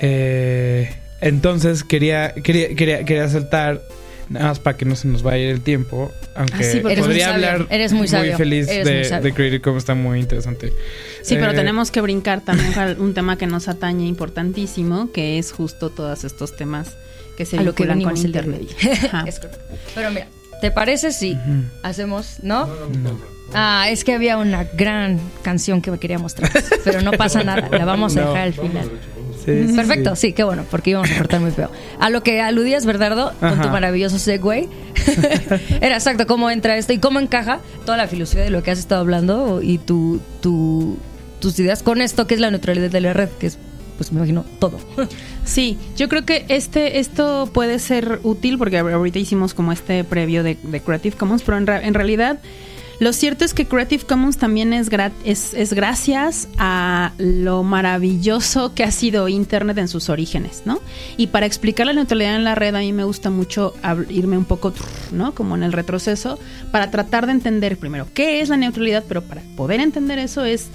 [0.00, 3.82] Eh, entonces, quería, quería, quería, quería saltar,
[4.30, 6.98] nada más para que no se nos vaya el tiempo, aunque Ah, sí, porque- Eres
[6.98, 9.22] muy podría sabio, hablar eres muy sabio, feliz eres muy de, sabio.
[9.24, 10.72] de Creative Commons, está muy interesante.
[11.22, 15.52] Sí, pero Eh, tenemos que brincar también un tema que nos atañe importantísimo, que es
[15.52, 16.88] justo todos estos temas
[17.36, 18.62] que se vinculan con de internet.
[19.26, 19.40] Es.
[19.94, 20.26] Pero mira,
[20.60, 21.36] ¿te parece si
[21.82, 22.66] hacemos, no?
[22.66, 23.38] No.
[23.54, 26.50] Ah, es que había una gran canción que me quería mostrar,
[26.84, 28.26] pero no pasa nada, la vamos a No.
[28.28, 28.90] dejar al final.
[29.54, 30.28] Sí, sí, Perfecto, sí.
[30.28, 31.70] sí, qué bueno, porque íbamos a cortar muy feo.
[31.98, 34.68] A lo que aludías, Bernardo, con tu maravilloso segue,
[35.80, 38.78] era exacto cómo entra esto y cómo encaja toda la filosofía de lo que has
[38.78, 40.98] estado hablando y tu, tu,
[41.40, 43.58] tus ideas con esto que es la neutralidad de la red, que es,
[43.96, 44.78] pues me imagino, todo.
[45.44, 50.42] Sí, yo creo que este esto puede ser útil porque ahorita hicimos como este previo
[50.42, 52.38] de, de Creative Commons, pero en realidad
[53.00, 54.90] lo cierto es que Creative Commons también es,
[55.24, 60.80] es, es gracias a lo maravilloso que ha sido Internet en sus orígenes, ¿no?
[61.16, 63.74] Y para explicar la neutralidad en la red a mí me gusta mucho
[64.08, 64.72] irme un poco,
[65.12, 65.32] ¿no?
[65.32, 66.38] Como en el retroceso,
[66.72, 70.68] para tratar de entender primero qué es la neutralidad, pero para poder entender eso es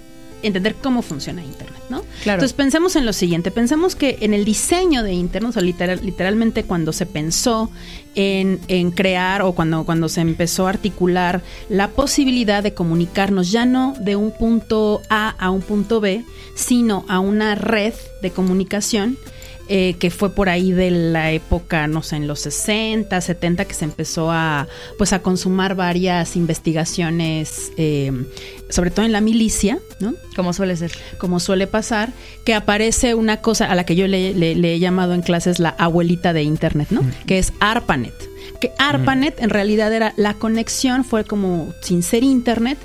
[0.43, 2.01] entender cómo funciona Internet, ¿no?
[2.23, 2.37] Claro.
[2.39, 6.63] Entonces pensemos en lo siguiente, pensemos que en el diseño de Internet, o literal- literalmente
[6.63, 7.69] cuando se pensó
[8.15, 13.65] en, en crear o cuando, cuando se empezó a articular la posibilidad de comunicarnos ya
[13.65, 16.23] no de un punto A a un punto B,
[16.55, 19.17] sino a una red de comunicación
[19.69, 23.73] eh, que fue por ahí de la época, no sé, en los 60, 70, que
[23.73, 28.11] se empezó a, pues, a consumar varias investigaciones, eh,
[28.69, 30.13] sobre todo en la milicia, ¿no?
[30.35, 30.91] Como suele ser.
[31.17, 32.11] como suele pasar,
[32.45, 35.59] que aparece una cosa a la que yo le, le- le he llamado en clases
[35.59, 37.01] la abuelita de Internet, ¿no?
[37.25, 38.13] Que es ARPANET.
[38.59, 42.77] Que ARPANET en realidad era la conexión, fue como sin ser Internet,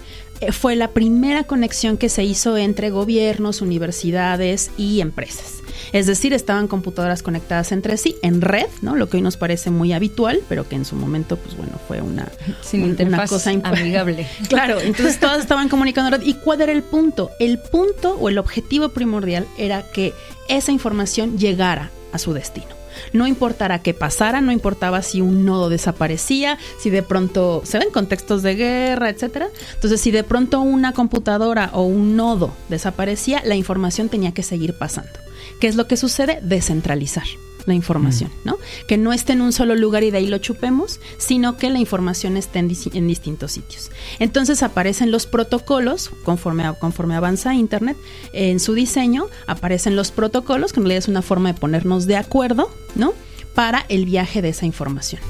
[0.52, 5.54] fue la primera conexión que se hizo entre gobiernos, universidades y empresas.
[5.92, 8.94] Es decir, estaban computadoras conectadas entre sí en red, ¿no?
[8.94, 12.02] Lo que hoy nos parece muy habitual, pero que en su momento, pues bueno, fue
[12.02, 12.28] una,
[12.62, 14.26] Sin un- interfaz imp- amigable.
[14.48, 16.14] Claro, entonces todas estaban comunicando.
[16.14, 16.28] en red.
[16.28, 17.30] ¿Y cuál era el punto?
[17.40, 20.12] El punto o el objetivo primordial era que
[20.48, 22.77] esa información llegara a su destino.
[23.12, 27.90] No importara qué pasara, no importaba si un nodo desaparecía, si de pronto se ven
[27.90, 29.48] contextos de guerra, etcétera.
[29.74, 34.76] Entonces, si de pronto una computadora o un nodo desaparecía, la información tenía que seguir
[34.78, 35.18] pasando.
[35.60, 36.40] ¿Qué es lo que sucede?
[36.42, 37.24] Descentralizar
[37.68, 38.58] la información, ¿no?
[38.88, 41.78] Que no esté en un solo lugar y de ahí lo chupemos, sino que la
[41.78, 43.90] información esté en, dis- en distintos sitios.
[44.18, 47.96] Entonces aparecen los protocolos, conforme, a- conforme avanza Internet,
[48.32, 52.16] en su diseño aparecen los protocolos, que en realidad es una forma de ponernos de
[52.16, 53.12] acuerdo, ¿no?
[53.54, 55.20] Para el viaje de esa información.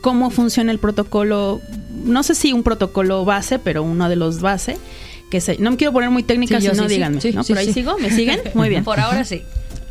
[0.00, 1.60] ¿Cómo funciona el protocolo?
[2.04, 4.76] No sé si un protocolo base, pero uno de los base
[5.30, 7.32] que se, no me quiero poner muy técnica, Sí, yo si no sí, díganme, sí,
[7.32, 7.42] ¿no?
[7.42, 8.40] sí, Por ahí sigo, ¿me siguen?
[8.54, 8.84] Muy bien.
[8.84, 9.42] Por ahora sí.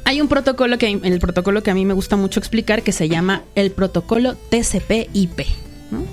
[0.05, 3.09] Hay un protocolo que el protocolo que a mí me gusta mucho explicar que se
[3.09, 5.45] llama el protocolo TCP/IP,
[5.91, 6.03] ¿no?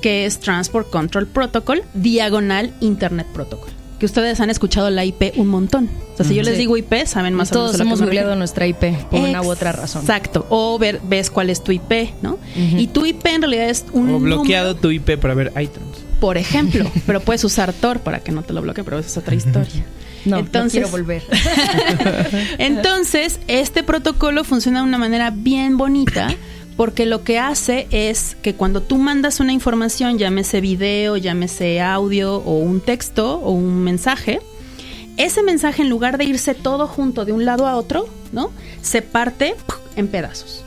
[0.00, 3.70] que es Transport Control Protocol diagonal Internet Protocol.
[3.98, 5.88] Que ustedes han escuchado la IP un montón.
[6.14, 8.66] O sea, si yo les digo IP, saben más o menos Todos hemos googleado nuestra
[8.66, 10.02] IP por una u otra razón.
[10.02, 10.44] Exacto.
[10.48, 12.38] O ver, ves cuál es tu IP, ¿no?
[12.56, 15.98] Y tu IP en realidad es un O bloqueado número, tu IP para ver iTunes.
[16.18, 19.16] por ejemplo, pero puedes usar Tor para que no te lo bloquee, pero esa es
[19.18, 19.84] otra historia.
[20.24, 21.22] No, Entonces- no quiero volver.
[22.58, 26.34] Entonces, este protocolo funciona de una manera bien bonita
[26.76, 32.36] porque lo que hace es que cuando tú mandas una información, llámese video, llámese audio
[32.36, 34.40] o un texto o un mensaje,
[35.18, 38.50] ese mensaje en lugar de irse todo junto de un lado a otro, ¿no?
[38.80, 39.54] Se parte
[39.96, 40.64] en pedazos.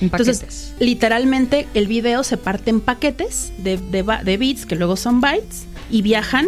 [0.00, 4.94] Entonces, literalmente el video se parte en paquetes de, de ba- de bits, que luego
[4.96, 6.46] son bytes, y viajan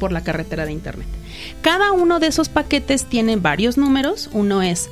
[0.00, 1.06] por la carretera de Internet.
[1.62, 4.28] Cada uno de esos paquetes tiene varios números.
[4.32, 4.88] Uno es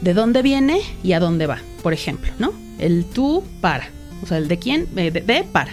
[0.00, 2.52] de dónde viene y a dónde va, por ejemplo, ¿no?
[2.78, 3.88] El tú para,
[4.22, 5.72] o sea, el de quién, eh, de, de para.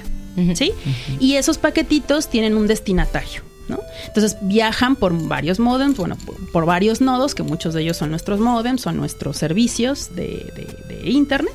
[0.55, 0.71] ¿sí?
[1.19, 3.41] Y esos paquetitos tienen un destinatario.
[3.69, 3.79] ¿no?
[4.07, 8.09] Entonces viajan por varios modems, bueno, por, por varios nodos, que muchos de ellos son
[8.09, 11.53] nuestros modems, son nuestros servicios de, de- de Internet.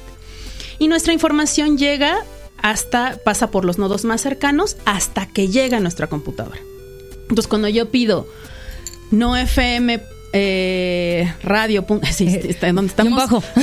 [0.79, 2.16] Y nuestra información llega
[2.62, 6.59] hasta, pasa por los nodos más cercanos hasta que llega a nuestra computadora.
[7.29, 8.27] Entonces cuando yo pido
[9.11, 10.01] no FM
[10.35, 13.19] eh, radio, pun- sí, está en donde Guión estamos.
[13.19, 13.43] bajo.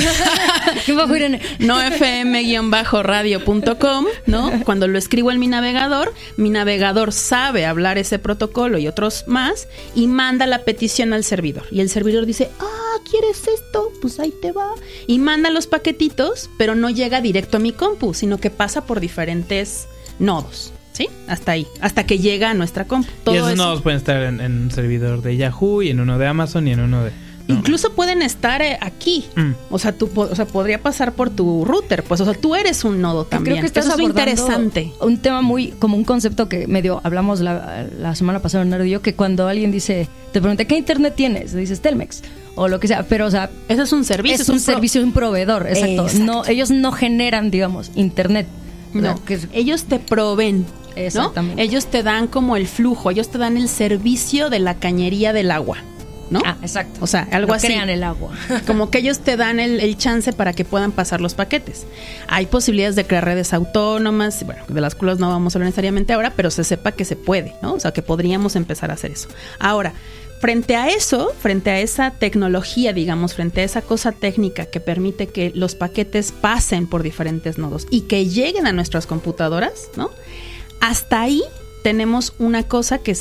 [0.88, 1.40] Guión bajo, Irene.
[1.60, 4.52] no fm-radio.com, ¿no?
[4.66, 9.68] Cuando lo escribo en mi navegador, mi navegador sabe hablar ese protocolo y otros más
[9.94, 11.66] y manda la petición al servidor.
[11.72, 13.92] Y el servidor dice, ah, ¿quieres esto?
[14.02, 14.72] Pues ahí te va.
[15.08, 19.00] Y manda los paquetitos, pero no llega directo a mi compu, sino que pasa por
[19.00, 19.88] diferentes
[20.20, 20.72] nodos.
[20.96, 21.10] ¿Sí?
[21.28, 23.10] Hasta ahí, hasta que llega a nuestra compu.
[23.10, 26.00] y Todo esos eso- nodos pueden estar en, en un servidor de Yahoo y en
[26.00, 27.12] uno de Amazon y en uno de...
[27.50, 27.56] no.
[27.56, 29.26] Incluso pueden estar eh, aquí.
[29.36, 29.52] Mm.
[29.72, 32.04] O sea, tú, po- o sea, podría pasar por tu router.
[32.04, 33.56] Pues, o sea, tú eres un nodo también.
[33.56, 34.94] Creo que estás Eso es lo interesante.
[35.02, 38.92] Un tema muy, como un concepto que medio hablamos la, la semana pasada, Bernardo y
[38.92, 41.54] yo, que cuando alguien dice, te pregunté, ¿qué internet tienes?
[41.54, 42.24] Dices Telmex
[42.56, 44.42] o lo que sea, pero o sea, Ese es un servicio.
[44.42, 46.04] es un, pro- servicio, un proveedor, exacto.
[46.06, 46.24] Exacto.
[46.26, 48.48] No, ellos no generan, digamos, internet.
[48.94, 50.66] No, que es- ellos te proveen.
[51.14, 51.34] ¿No?
[51.58, 55.52] Ellos te dan como el flujo, ellos te dan el servicio de la cañería del
[55.52, 55.78] agua,
[56.30, 56.42] ¿no?
[56.46, 57.00] Ah, exacto.
[57.02, 57.68] O sea, algo No así.
[57.68, 58.32] crean el agua.
[58.68, 61.86] Como que ellos te dan el, el chance para que puedan pasar los paquetes.
[62.28, 66.14] Hay posibilidades de crear redes autónomas, bueno, de las cuales no vamos a hablar necesariamente
[66.14, 67.74] ahora, pero se sepa que se puede, ¿no?
[67.74, 69.28] O sea, que podríamos empezar a hacer eso.
[69.60, 69.94] Ahora,
[70.42, 75.28] frente a eso, frente a esa tecnología, digamos, frente a esa cosa técnica que permite
[75.28, 80.10] que los paquetes pasen por diferentes nodos y que lleguen a nuestras computadoras, ¿no?
[80.80, 81.42] Hasta ahí
[81.86, 83.14] tenemos una cosa que,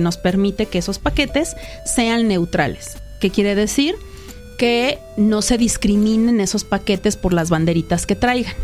[0.00, 2.98] nos permite que esos paquetes sean neutrales.
[3.20, 3.96] ¿Qué quiere decir?
[4.58, 8.54] Que no se discriminen esos paquetes por las banderitas que traigan.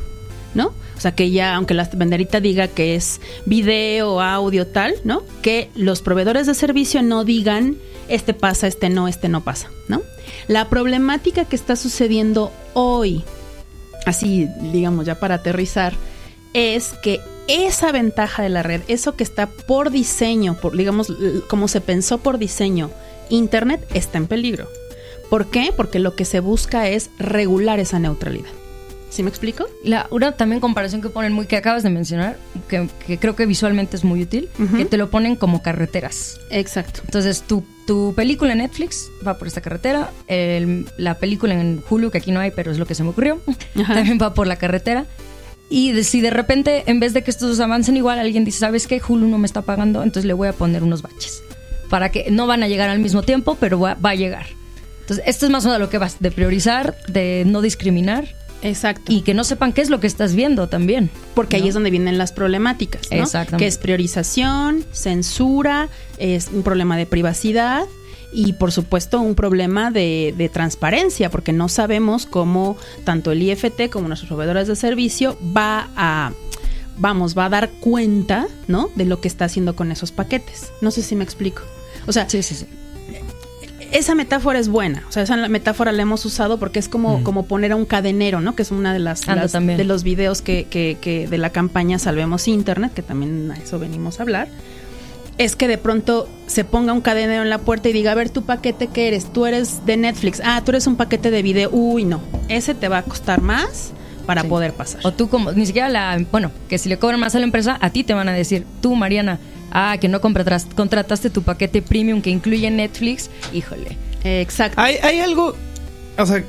[0.54, 0.68] ¿No?
[0.96, 5.24] O sea, que ya, aunque la banderita diga que es video, audio, tal, ¿no?
[5.42, 7.76] Que los proveedores de servicio no digan,
[8.08, 10.02] este pasa, este no, este no pasa, ¿no?
[10.46, 13.24] La problemática que está sucediendo hoy,
[14.06, 15.94] así, digamos, ya para aterrizar,
[16.54, 21.12] es que esa ventaja de la red, eso que está por diseño, por, digamos,
[21.48, 22.90] como se pensó por diseño,
[23.30, 24.68] Internet está en peligro.
[25.30, 25.72] ¿Por qué?
[25.76, 28.48] Porque lo que se busca es regular esa neutralidad.
[29.11, 29.66] ¿Sí me explico?
[29.82, 32.37] La, una también comparación que ponen muy que acabas de mencionar,
[32.68, 36.38] que, que creo que visualmente es muy útil, que te lo ponen como carreteras.
[36.50, 37.00] Exacto.
[37.06, 42.11] Entonces, tu, tu película en Netflix va por esta carretera, el- la película en Hulu,
[42.11, 43.40] que aquí no hay, pero es lo que se me ocurrió,
[43.80, 43.94] Ajá.
[43.94, 45.06] también va por la carretera.
[45.70, 48.87] Y de- si de repente, en vez de que estos avancen igual, alguien dice, ¿sabes
[48.87, 49.00] qué?
[49.07, 51.42] Hulu no me está pagando, entonces le voy a poner unos baches.
[51.90, 54.46] Para que no van a llegar al mismo tiempo, pero va, va a llegar.
[55.00, 58.26] Entonces, esto es más o menos lo que vas, de priorizar, de no discriminar
[58.62, 59.11] Exacto.
[59.11, 61.11] y que no sepan qué es lo que estás viendo también.
[61.35, 63.22] Porque ahí es donde vienen las problemáticas, ¿no?
[63.22, 63.64] Exactamente.
[63.64, 67.85] Que es priorización, censura, es un problema de privacidad
[68.32, 73.88] y por supuesto un problema de, de transparencia, porque no sabemos cómo tanto el IFT
[73.90, 76.32] como nuestros proveedores de servicio va a
[76.98, 78.90] vamos, va a dar cuenta, ¿no?
[78.96, 80.72] De lo que está haciendo con esos paquetes.
[80.80, 81.62] No sé si me explico.
[82.06, 82.66] O sea, Sí, sí, sí.
[83.92, 85.04] esa metáfora es buena.
[85.08, 88.40] O sea, esa metáfora la hemos usado porque es como, como poner a un cadenero,
[88.40, 88.54] ¿no?
[88.54, 91.98] Que es una de las, las- de los videos que, que, que de la campaña
[91.98, 94.48] Salvemos Internet, que también a eso venimos a hablar.
[95.38, 98.29] Es que de pronto se ponga un cadenero en la puerta y diga, a ver,
[98.31, 99.33] ¿tu paquete qué eres?
[99.33, 100.42] Tú eres de Netflix.
[100.44, 101.70] Ah, tú eres un paquete de video.
[101.70, 102.20] Uy, no.
[102.48, 103.92] Ese te va a costar más
[104.27, 104.48] para Sí.
[104.48, 105.01] poder pasar.
[105.05, 107.79] O tú como, ni siquiera la, bueno, que si le cobran más a la empresa,
[107.81, 109.38] a ti te van a decir, tú Mariana,
[109.70, 113.29] Ah, que no contratas- contrataste tu paquete premium que incluye Netflix.
[113.53, 113.98] Híjole.
[114.24, 114.81] Eh, exacto.
[114.81, 115.55] Hay, hay algo,
[116.16, 116.42] o sea,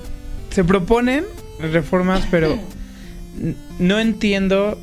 [0.52, 1.25] se proponen
[1.60, 2.58] reformas, pero
[3.80, 4.80] no entiendo,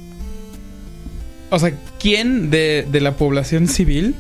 [1.57, 4.15] o sea, quién de, de la población civil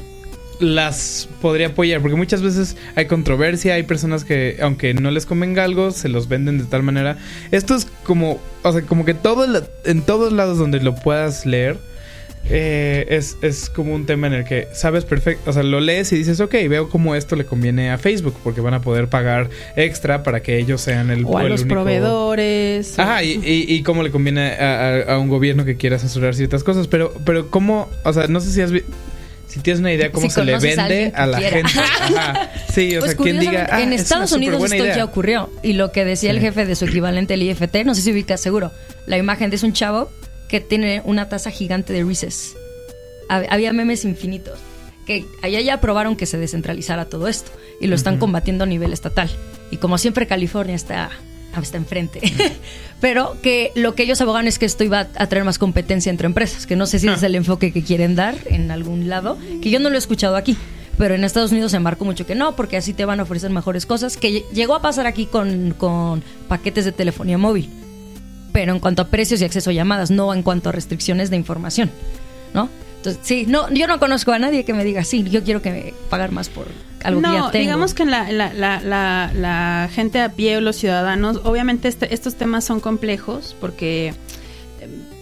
[0.58, 5.64] las podría apoyar, porque muchas veces hay controversia, hay personas que, aunque no les convenga
[5.64, 7.18] algo, se los venden de tal manera.
[7.50, 9.46] Esto es como, o sea, como que todo
[9.84, 11.78] en todos lados donde lo puedas leer,
[12.48, 16.12] eh, es, es como un tema en el que sabes perfecto, o sea, lo lees
[16.12, 19.50] y dices, ok, veo cómo esto le conviene a Facebook, porque van a poder pagar
[19.74, 22.98] extra para que ellos sean el o a el los único- proveedores.
[22.98, 26.34] Ajá, y, y, y cómo le conviene a, a- a un gobierno que quiera censurar
[26.34, 28.82] ciertas cosas, pero, pero cómo, o sea, no sé si has vi-
[29.48, 31.56] si tienes una idea cómo Si se le a vende a, la quiera.
[31.68, 31.78] gente.
[31.78, 32.50] Ajá.
[32.72, 34.96] Sí, o Pues sea, quien diga, ah, en es Estados Unidos esto idea.
[34.96, 35.50] ya ocurrió.
[35.62, 38.36] Y lo que decía el jefe de su equivalente, el IFT, no sé si ubica
[38.36, 38.70] seguro.
[39.06, 40.10] La imagen de es un chavo
[40.48, 42.54] que tiene una taza gigante de Reese's.
[43.28, 44.58] Hab- Había memes infinitos.
[45.06, 47.50] Que allá ya aprobaron que se descentralizara todo esto.
[47.80, 49.30] Y lo están combatiendo a nivel estatal.
[49.70, 51.10] Y como siempre, California está,
[51.60, 52.20] está enfrente.
[53.00, 56.26] Pero que lo que ellos abogan es que esto iba a traer más competencia entre
[56.26, 56.66] empresas.
[56.66, 59.38] Que no sé si es el enfoque que quieren dar en algún lado.
[59.62, 60.56] Que yo no lo he escuchado aquí.
[60.98, 63.50] Pero en Estados Unidos se marcó mucho que no, porque así te van a ofrecer
[63.50, 64.16] mejores cosas.
[64.16, 67.68] Que lle- llegó a pasar aquí con, con paquetes de telefonía móvil.
[68.52, 71.36] Pero en cuanto a precios y acceso a llamadas, no en cuanto a restricciones de
[71.36, 71.90] información.
[72.54, 72.68] ¿No?
[72.98, 75.70] Entonces, sí, no, yo no conozco a nadie que me diga, sí, yo quiero que
[75.70, 76.66] me pagar más por
[77.04, 77.62] algo que ya no, tengo.
[77.62, 82.12] digamos que la, la, la, la, la gente a pie o los ciudadanos, obviamente este-
[82.12, 84.12] estos temas son complejos porque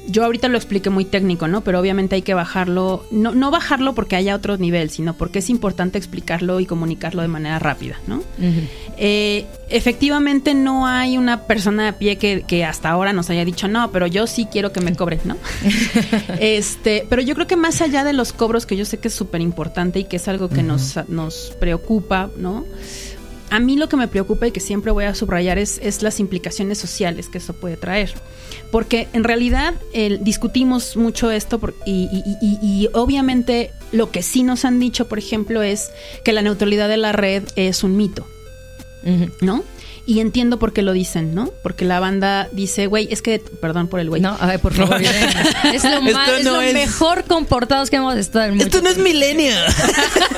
[0.07, 1.63] yo ahorita lo expliqué muy técnico, ¿no?
[1.63, 5.51] Pero obviamente hay que bajarlo, no, no bajarlo porque haya otro nivel, sino porque es
[5.51, 8.23] importante explicarlo y comunicarlo de manera rápida, ¿no?
[8.97, 13.69] Eh, efectivamente no hay una persona a pie que, que hasta ahora nos haya dicho,
[13.69, 15.37] no, pero yo sí quiero que me cobren, ¿no?
[16.41, 19.15] este, pero yo creo que más allá de los cobros, que yo sé que es
[19.15, 22.65] súper importante y que es algo que nos, nos preocupa, ¿no?
[23.51, 26.19] A mí lo que me preocupa y que siempre voy a subrayar es, es las
[26.19, 28.13] implicaciones sociales que eso puede traer.
[28.73, 29.75] Porque en realidad
[30.21, 35.07] discutimos mucho esto por- y, y- y- y obviamente lo que sí nos han dicho,
[35.09, 35.91] por ejemplo, es
[36.25, 38.27] que la neutralidad de la red es un mito.
[39.43, 39.63] ¿no?
[40.07, 41.51] Y entiendo por qué lo dicen, ¿no?
[41.63, 44.21] Porque la banda dice, güey, es que, perdón por el güey.
[44.21, 45.01] No, a ver, por favor.
[45.73, 48.83] Es lo, más, Esto es no lo es- mejor comportados que hemos estado en mucho
[48.83, 49.01] tiempo.
[49.03, 49.65] millennial.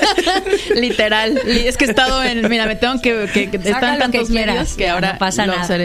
[0.75, 1.41] Literal.
[1.47, 4.31] Li- Es que he estado en, mira, me tengo que, que, que están que tantos
[4.31, 5.77] medios que ya, ahora no pasa lo nada.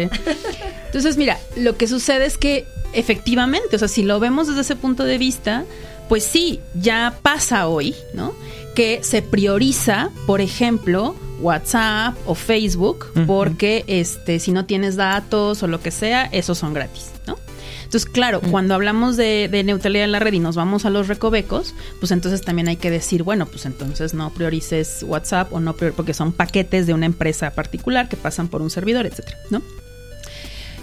[0.86, 4.76] Entonces, mira, lo que sucede es que efectivamente, o sea, si lo vemos desde ese
[4.76, 5.64] punto de vista,
[6.10, 8.34] pues sí, ya pasa hoy, ¿no?
[8.76, 15.68] Que se prioriza, por ejemplo, WhatsApp o Facebook, porque este, si no tienes datos o
[15.68, 17.38] lo que sea, esos son gratis, ¿no?
[17.84, 21.10] Entonces, claro, cuando hablamos de, de neutralidad en la red y nos vamos a los
[21.10, 25.76] recovecos, pues entonces también hay que decir, bueno, pues entonces no priorices WhatsApp o no
[25.76, 29.62] porque son paquetes de una empresa particular que pasan por un servidor, etcétera, ¿no?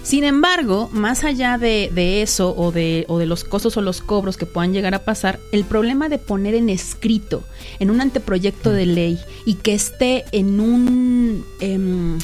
[0.09, 4.01] Sin embargo, más allá de, de eso o de, o de los costos o los
[4.01, 7.43] cobros que puedan llegar a pasar, el problema de poner en escrito,
[7.77, 11.45] en un anteproyecto de ley y que esté en un...
[11.59, 12.17] em,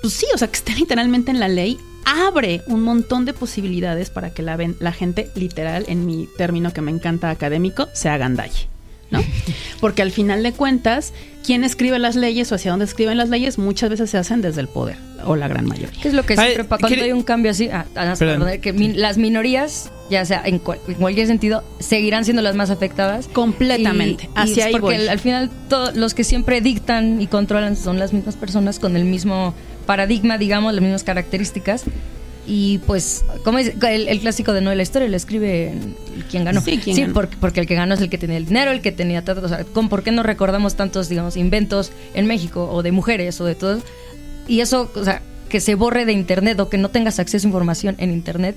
[0.00, 4.08] pues sí, o sea, que esté literalmente en la ley, abre un montón de posibilidades
[4.08, 8.08] para que la, ven- la gente, literal, en mi término que me encanta académico, se
[8.08, 8.66] agandalle.
[9.10, 9.22] ¿No?
[9.80, 11.12] Porque al final de cuentas,
[11.44, 14.60] quien escribe las leyes o hacia dónde escriben las leyes muchas veces se hacen desde
[14.60, 15.98] el poder, o la gran mayoría.
[16.00, 17.68] ¿Qué es lo que siempre pa- cuando ¿quiere- hay un cambio así?
[17.72, 18.40] ah, ah, Perdón.
[18.40, 22.54] perdón, que min- las minorías, ya sea en, cual- en cualquier sentido, seguirán siendo las
[22.56, 23.28] más afectadas.
[23.28, 24.24] Completamente.
[24.24, 24.94] Y- y Hacia ahí porque voy.
[24.96, 25.50] al, al final
[25.94, 29.54] los que siempre dictan y controlan son las mismas personas con el mismo
[29.86, 31.84] paradigma, digamos, las mismas características.
[32.46, 35.72] Y pues, como es el, el clásico de no de la historia, lo escribe
[36.30, 36.60] quien ganó.
[36.60, 37.12] Sí, ganó.
[37.14, 39.44] porque, porque el que ganó es el que tenía el dinero, el que tenía tanto.
[39.44, 43.40] O sea, ¿con, ¿por qué no recordamos tantos, digamos, inventos en México o de mujeres
[43.40, 43.80] o de todo?
[44.48, 47.48] Y eso, o sea, que se borre de internet o que no tengas acceso a
[47.48, 48.56] información en internet,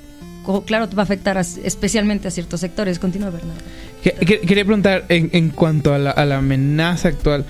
[0.66, 2.98] claro, te va a afectar a- especialmente a ciertos sectores.
[3.00, 3.62] Continúa, Bernardo.
[4.02, 7.46] Que- que- Quería preguntar, en, en cuanto a la, a la amenaza actual,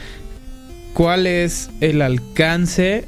[0.94, 3.06] ¿cuál es el alcance?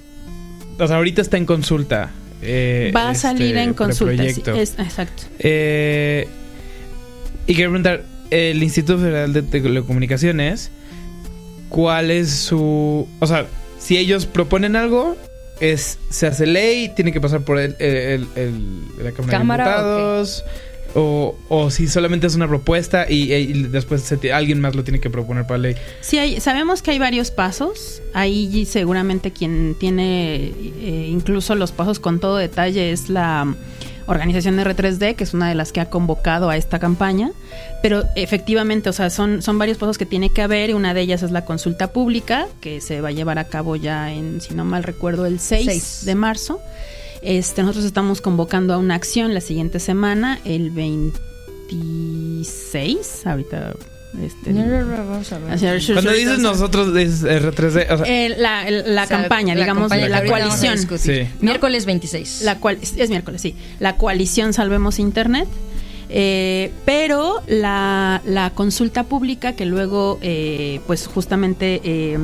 [0.79, 2.11] O sea, ahorita está en consulta.
[2.45, 4.23] Eh, Va a salir este en consulta.
[4.29, 5.23] sí, es- exacto.
[5.39, 6.27] Eh,
[7.47, 10.71] y quería preguntar, el Instituto Federal de Telecomunicaciones,
[11.69, 13.07] ¿cuál es su...
[13.19, 13.45] O sea,
[13.79, 15.15] si ellos proponen algo,
[15.59, 19.71] es se hace ley, tiene que pasar por el, el- el- la Cámara, Cámara, de
[19.71, 20.43] Diputados,
[20.95, 24.99] o, o si solamente es una propuesta y, y después se alguien más lo tiene
[24.99, 25.75] que proponer para ley.
[26.01, 28.01] Sí, hay, sabemos que hay varios pasos.
[28.13, 33.53] Ahí seguramente quien tiene eh, incluso los pasos con todo detalle es la
[34.07, 37.31] organización R3D, que es una de las que ha convocado a esta campaña,
[37.81, 41.01] pero efectivamente, o sea, son, son varios pasos que tiene que haber y una de
[41.01, 44.53] ellas es la consulta pública, que se va a llevar a cabo ya en, si
[44.53, 46.05] no mal recuerdo, el 6, Seis.
[46.05, 46.61] de marzo.
[47.25, 53.73] Este, nosotros estamos convocando a una acción la siguiente semana, el 26, ahorita...
[54.23, 55.59] Este, Vamos a ver.
[55.91, 59.59] Cuando dices nosotros es R3D, o sea, Eh, la, el- la O sea, campaña, la
[59.61, 60.77] digamos, campaña la coalición.
[60.97, 61.27] Sí.
[61.41, 62.43] Miércoles 26.
[62.43, 63.55] La cual es, es miércoles, sí.
[63.81, 65.49] La coalición Salvemos Internet.
[66.09, 72.17] Eh, pero la, la consulta pública que luego, eh, pues justamente eh,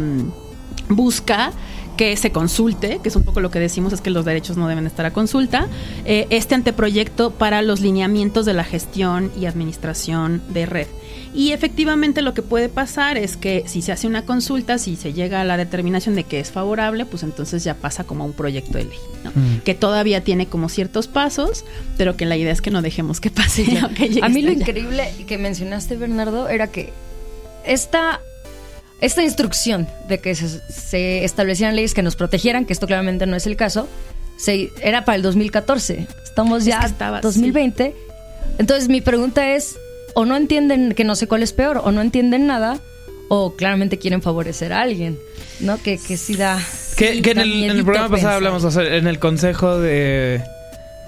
[0.87, 1.51] busca
[1.97, 4.67] que se consulte, que es un poco lo que decimos, es que los derechos no
[4.67, 5.67] deben estar a consulta,
[6.05, 10.87] eh, este anteproyecto para los lineamientos de la gestión y administración de red.
[11.33, 15.13] Y efectivamente lo que puede pasar es que si se hace una consulta, si se
[15.13, 18.77] llega a la determinación de que es favorable, pues entonces ya pasa como un proyecto
[18.77, 19.31] de ley, ¿no?
[19.31, 19.61] Mm.
[19.63, 21.63] que todavía tiene como ciertos pasos,
[21.97, 23.65] pero que la idea es que no dejemos que pase.
[24.01, 24.59] Sí, a mí lo allá.
[24.59, 26.91] increíble que mencionaste, Bernardo, era que
[27.65, 28.21] esta,
[29.01, 33.35] esta instrucción de que se, se establecieran leyes que nos protegieran, que esto claramente no
[33.35, 33.87] es el caso,
[34.37, 36.07] se, era para el 2014.
[36.23, 37.95] Estamos Es ya que estaba, 2020.
[38.59, 39.75] Entonces mi pregunta es,
[40.13, 42.79] o no entienden que no sé cuál es peor, o no entienden nada,
[43.27, 45.17] o claramente quieren favorecer a alguien,
[45.61, 45.81] ¿no?
[45.81, 46.57] Que, que sí da...
[46.95, 49.19] que, sí que en, el, en el miedito programa pasado hablamos, o sea, en el
[49.19, 50.43] consejo de,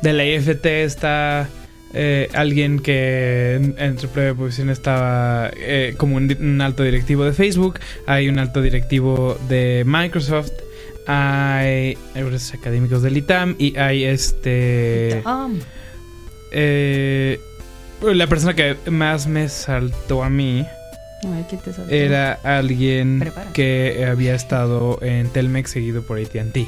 [0.01, 1.49] de la IFT está
[1.93, 7.79] eh, alguien que en, en Triple Posición estaba eh, como un, alto directivo de Facebook,
[8.07, 10.51] hay un alto directivo de Microsoft,
[11.05, 15.23] hay euros académicos del ITAM y hay este...
[16.51, 17.39] Eh,
[18.01, 20.65] la persona que más me saltó a mí
[21.89, 26.67] era alguien que había estado en Telmex seguido por AT&T.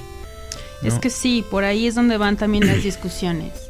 [0.83, 3.64] Es que sí, por ahí es donde van también las discusiones.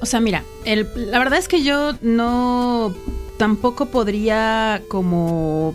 [0.00, 2.94] O sea, mira, el- la verdad es que yo no
[3.38, 5.74] tampoco podría como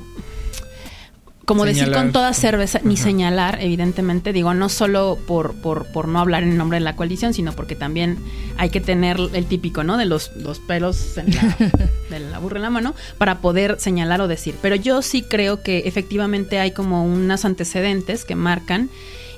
[1.45, 3.03] como decir con toda cerveza, ni Ajá.
[3.03, 7.34] señalar, evidentemente, digo, no solo por, por, por no hablar en nombre de la coalición,
[7.34, 8.18] sino porque también
[8.57, 9.95] hay que tener el típico, ¿no?
[9.95, 11.57] De los, los pelos en la,
[12.09, 14.55] de la burra en la mano para poder señalar o decir.
[14.61, 18.89] Pero yo sí creo que efectivamente hay como unos antecedentes que marcan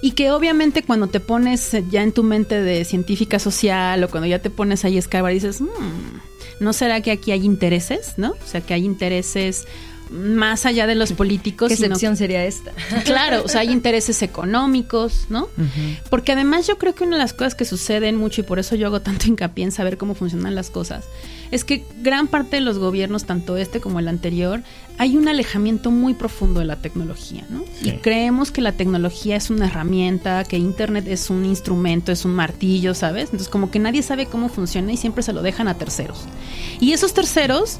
[0.01, 4.27] y que obviamente cuando te pones ya en tu mente de científica social o cuando
[4.27, 5.67] ya te pones ahí a escarbar dices, "Mm,
[6.59, 8.31] ¿no será que aquí hay intereses, no?
[8.31, 9.65] O sea, que hay intereses
[10.09, 11.69] más allá de los políticos.
[11.69, 12.71] ¿Qué sino- excepción sería esta?
[13.05, 15.47] Claro, o sea, hay intereses económicos, ¿no?
[16.09, 18.75] Porque además yo creo que una de las cosas que suceden mucho y por eso
[18.75, 21.05] yo hago tanto hincapié en saber cómo funcionan las cosas,
[21.51, 24.61] es que gran parte de los gobiernos, tanto este como el anterior,
[24.97, 27.63] hay un alejamiento muy profundo de la tecnología, ¿no?
[27.81, 32.33] Y creemos que la tecnología es una herramienta, que Internet es un instrumento, es un
[32.33, 33.25] martillo, ¿sabes?
[33.25, 36.25] Entonces como que nadie sabe cómo funciona y siempre se lo dejan a terceros.
[36.79, 37.79] Y esos terceros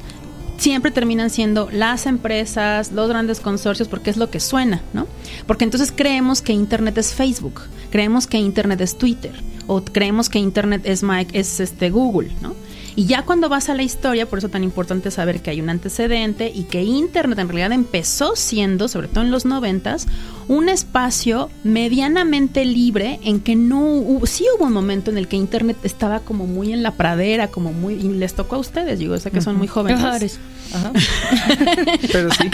[0.60, 5.06] siempre terminan siendo las empresas, los grandes consorcios, porque es lo que suena, ¿no?
[5.46, 9.32] Porque entonces creemos que Internet es Facebook, creemos que Internet es Twitter,
[9.66, 12.54] o creemos que Internet es Mike, es este Google, ¿no?
[12.96, 15.70] Y ya cuando vas a la historia, por eso tan importante saber que hay un
[15.70, 20.06] antecedente y que Internet en realidad empezó siendo, sobre todo en los noventas,
[20.48, 25.36] un espacio medianamente libre en que no hubo, sí hubo un momento en el que
[25.36, 29.16] Internet estaba como muy en la pradera, como muy, y les tocó a ustedes, digo,
[29.18, 30.40] sé que son muy jóvenes.
[30.72, 30.92] Ajá.
[32.12, 32.50] Pero sí.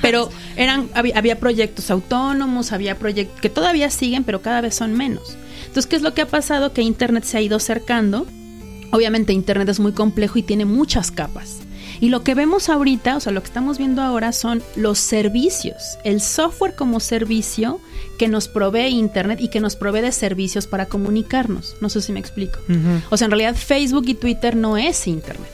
[0.00, 4.94] pero eran había, había proyectos autónomos, había proyectos que todavía siguen, pero cada vez son
[4.94, 5.36] menos.
[5.60, 6.72] Entonces, ¿qué es lo que ha pasado?
[6.72, 8.26] Que Internet se ha ido acercando.
[8.92, 11.58] Obviamente Internet es muy complejo y tiene muchas capas.
[12.00, 15.98] Y lo que vemos ahorita, o sea, lo que estamos viendo ahora son los servicios,
[16.04, 17.80] el software como servicio
[18.18, 21.76] que nos provee Internet y que nos provee de servicios para comunicarnos.
[21.80, 22.58] No sé si me explico.
[23.10, 25.50] O sea, en realidad Facebook y Twitter no es Internet.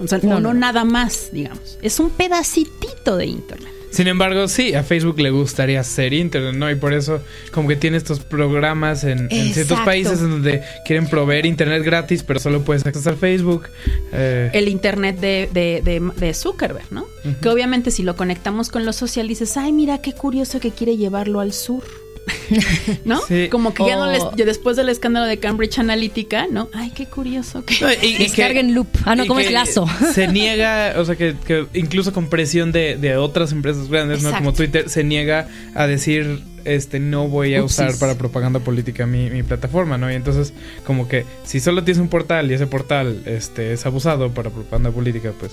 [0.00, 0.60] O sea, No, no, no, no.
[0.60, 1.78] nada más, digamos.
[1.80, 3.72] Es un pedacitito de Internet.
[3.96, 6.70] Sin embargo, sí, a Facebook le gustaría ser Internet, ¿no?
[6.70, 11.08] Y por eso como que tiene estos programas en, en ciertos países en donde quieren
[11.08, 13.68] proveer Internet gratis, pero solo puedes accesar Facebook.
[14.12, 17.06] Eh, el internet de, de, de- de Zuckerberg, ¿no?
[17.40, 20.96] Que obviamente si lo conectamos con lo social dices, ay, mira qué curioso que quiere
[20.96, 21.82] llevarlo al sur.
[23.04, 23.20] ¿No?
[23.26, 23.48] Sí.
[23.50, 26.68] Como que ya no les, ya después del escándalo de Cambridge Analytica, ¿no?
[26.74, 27.76] Ay, qué curioso que...
[27.80, 28.88] no, y- y que- Descarguen Loop.
[29.04, 29.86] Ah, no, ¿cómo que es Lazo?
[30.14, 34.32] Se niega, o sea, que, que incluso con presión de, de otras empresas grandes, ¿no?
[34.32, 34.52] Como.
[34.52, 37.78] Twitter, se niega a decir, este, no voy a Upsis.
[37.78, 40.10] usar para propaganda política mi, mi plataforma, ¿no?
[40.10, 40.52] Y entonces,
[40.84, 44.90] como que si solo tienes un portal y ese portal, este, es abusado para propaganda
[44.90, 45.52] política, pues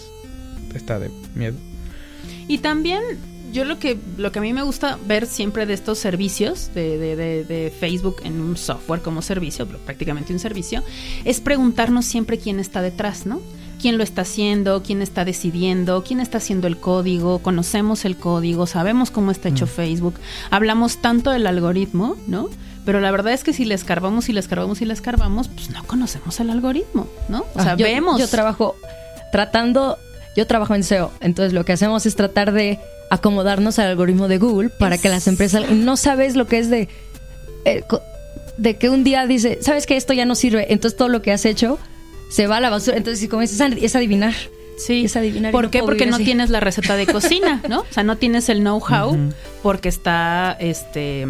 [0.73, 1.55] está de miedo.
[2.47, 3.01] Y también
[3.51, 6.97] yo lo que, lo que a mí me gusta ver siempre de estos servicios de,
[6.97, 10.83] de, de, de Facebook en un software como servicio, prácticamente un servicio,
[11.25, 13.41] es preguntarnos siempre quién está detrás, ¿no?
[13.83, 18.65] quién lo está haciendo, quién está decidiendo, quién está haciendo el código, conocemos el código,
[18.65, 20.15] sabemos cómo está hecho Facebook,
[20.51, 22.47] hablamos tanto del algoritmo, ¿no?
[22.85, 25.69] Pero la verdad es que si le escarbamos y le escarbamos y le escarbamos, pues
[25.69, 27.43] no conocemos el algoritmo, ¿no?
[27.55, 28.21] O sea, Ah, yo, vemos.
[28.21, 28.75] Yo trabajo
[29.33, 29.97] tratando,
[30.35, 32.79] yo trabajo en SEO, entonces lo que hacemos es tratar de
[33.09, 36.89] acomodarnos al algoritmo de Google para que las empresas no sabes lo que es de
[37.65, 37.83] eh,
[38.57, 41.31] de que un día dice, sabes que esto ya no sirve, entonces todo lo que
[41.31, 41.79] has hecho
[42.29, 44.33] se va a la basura, entonces si comienzas a es adivinar.
[44.77, 45.05] Sí.
[45.05, 45.79] Es adivinar ¿Por no qué?
[45.79, 46.25] puedo Porque no así.
[46.25, 47.81] tienes la receta de cocina, ¿no?
[47.81, 49.15] O sea, no tienes el know-how
[49.61, 51.27] porque está, este,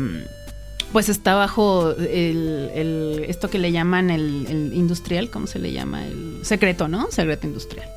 [0.94, 5.74] pues está bajo el, el- esto que le llaman el, el industrial, ¿cómo se le
[5.74, 6.06] llama?
[6.08, 7.12] El secreto, ¿no?
[7.12, 7.88] Secreto industrial.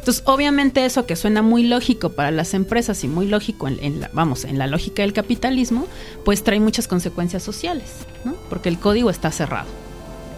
[0.00, 4.00] Entonces, obviamente eso que suena muy lógico para las empresas y muy lógico en, en
[4.00, 5.86] la, vamos, en la lógica del capitalismo,
[6.24, 7.90] pues trae muchas consecuencias sociales,
[8.24, 8.34] ¿no?
[8.48, 9.68] Porque el código está cerrado.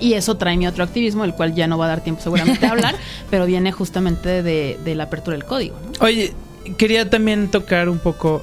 [0.01, 2.67] Y eso trae mi otro activismo, el cual ya no va a dar tiempo seguramente
[2.67, 2.97] a hablar,
[3.31, 5.79] pero viene justamente de, de la apertura del código.
[5.81, 6.05] ¿no?
[6.05, 6.33] Oye,
[6.77, 8.43] quería también tocar un poco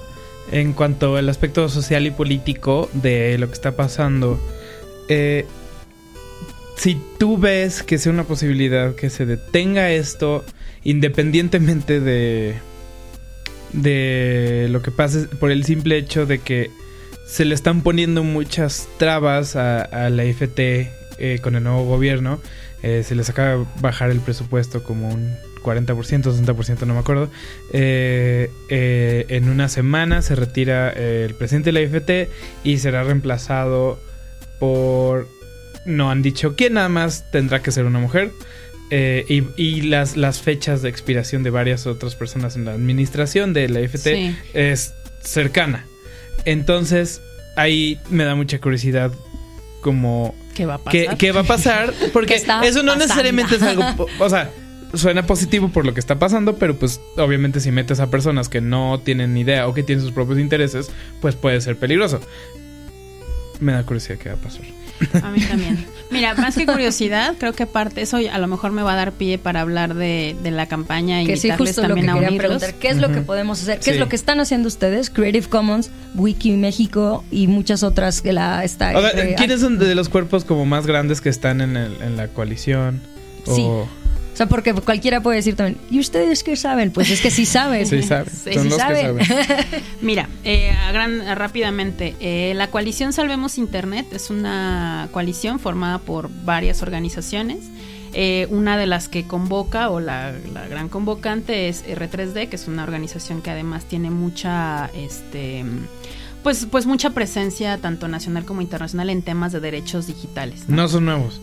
[0.54, 4.40] en cuanto al aspecto social y político de lo que está pasando.
[5.10, 5.46] Eh,
[6.80, 10.46] si tú ves que sea una posibilidad que se detenga esto,
[10.84, 12.56] independientemente de,
[13.74, 16.72] de lo que pase, por el simple hecho de que
[17.28, 22.40] se le están poniendo muchas trabas a, la IFT eh, con el nuevo gobierno,
[22.82, 27.30] eh, se les acaba de bajar el presupuesto como un 40%, 60%, no me acuerdo.
[27.74, 32.32] Eh, eh, en una semana se retira el presidente de la IFT
[32.64, 34.00] y será reemplazado
[34.62, 35.28] por...
[35.90, 38.32] No han dicho quién, nada más tendrá que ser una mujer.
[38.92, 43.54] Eh, y y las, las fechas de expiración de varias otras personas en la administración
[43.54, 44.36] de la Sí.
[44.54, 45.86] es cercana.
[46.46, 47.22] Entonces,
[47.56, 49.12] ahí me da mucha curiosidad
[49.82, 50.92] como ¿Qué va a pasar?
[50.92, 51.94] ¿Qué, qué va a pasar?
[52.14, 53.06] Porque ¿Qué está eso no pasando?
[53.06, 53.84] necesariamente es algo.
[54.20, 54.50] O sea,
[54.94, 58.60] suena positivo por lo que está pasando, pero pues obviamente si metes a personas que
[58.62, 60.90] no tienen ni idea o que tienen sus propios intereses,
[61.22, 62.20] pues puede ser peligroso.
[63.60, 64.64] Me da curiosidad qué va a pasar.
[65.24, 65.86] A mí también.
[66.12, 69.12] Mira, más que curiosidad, creo que aparte eso a lo mejor me va a dar
[69.12, 72.34] pie para hablar de, de la campaña y Que sí, invitarles justo lo que también
[72.34, 72.74] a preguntar.
[72.76, 73.80] ¿Qué es lo que podemos hacer?
[73.80, 75.10] ¿Qué es lo que están haciendo ustedes?
[75.10, 78.92] Creative Commons, Wiki México y muchas otras que la está.
[78.94, 82.28] Eh, ¿quiénes son de los cuerpos como más grandes que están en, el- en la
[82.28, 83.02] coalición?
[83.46, 83.62] Sí.
[83.66, 83.88] O-
[84.40, 86.92] sea, porque cualquiera puede decir también, ¿y ustedes qué saben?
[86.92, 87.86] Pues es que sí saben.
[87.86, 88.34] Sí, saben.
[88.34, 89.18] Sí, son sí los saben.
[89.18, 89.46] que saben.
[90.02, 96.30] Mira, eh, a gran, rápidamente, eh, la coalición Salvemos Internet es una coalición formada por
[96.46, 97.66] varias organizaciones.
[98.14, 102.70] Eh, una de las que convoca o la, la gran convocante es R3D, que es
[102.70, 105.66] una organización que además tiene mucha, este,
[106.44, 110.70] pues, pues mucha presencia tanto nacional como internacional en temas de derechos digitales.
[110.70, 111.42] No son nuevos.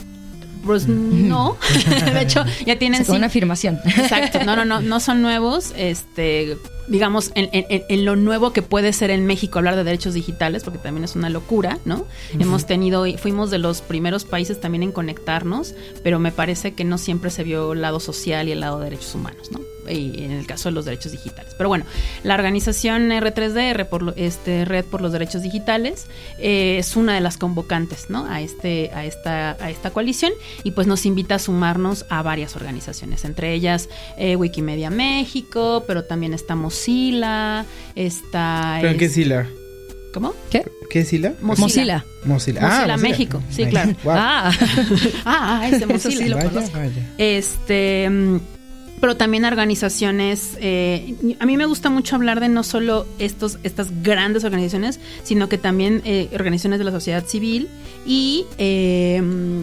[0.66, 1.56] Pues no,
[2.12, 3.78] de hecho ya tienen Es una afirmación.
[3.84, 6.58] Exacto, no, no, no, no son nuevos, este,
[6.88, 10.64] digamos, en, en- en lo nuevo que puede ser en México hablar de derechos digitales,
[10.64, 12.04] porque también es una locura, ¿no?
[12.38, 16.98] Hemos tenido, fuimos de los primeros países también en conectarnos, pero me parece que no
[16.98, 19.60] siempre se vio el lado social y el lado de derechos humanos, ¿no?
[19.88, 21.54] Y en el caso de los derechos digitales.
[21.56, 21.84] Pero bueno,
[22.22, 26.06] la organización R3D, R por lo- este, Red por los Derechos Digitales,
[26.38, 28.26] eh, es una de las convocantes, ¿no?
[28.26, 30.32] A este, a esta, a esta coalición
[30.64, 36.04] y pues nos invita a sumarnos a varias organizaciones, entre ellas eh, Wikimedia México, pero
[36.04, 37.64] también está Mozilla,
[37.94, 38.78] está...
[38.80, 39.46] ¿Pero es- qué es Sila?
[40.14, 40.32] ¿Cómo?
[40.50, 40.64] ¿Qué?
[40.88, 41.34] ¿Qué es Sila?
[41.42, 42.04] Mozilla.
[42.24, 42.60] Mozilla.
[42.62, 43.42] Mozilla, México.
[43.50, 43.92] Sí, claro.
[44.02, 44.14] Wow.
[44.16, 44.50] Ah,
[45.26, 46.28] Ah, ah, es de Eso sí Mozilla.
[46.28, 46.78] lo Vaya, conozco.
[46.78, 47.14] vaya.
[47.18, 48.36] Este, mm,
[49.00, 50.56] pero también organizaciones.
[50.60, 55.48] eh, a mí me gusta mucho hablar de no solo estos, estas grandes organizaciones, sino
[55.48, 57.68] que también eh, organizaciones de la sociedad civil
[58.06, 59.62] y mm,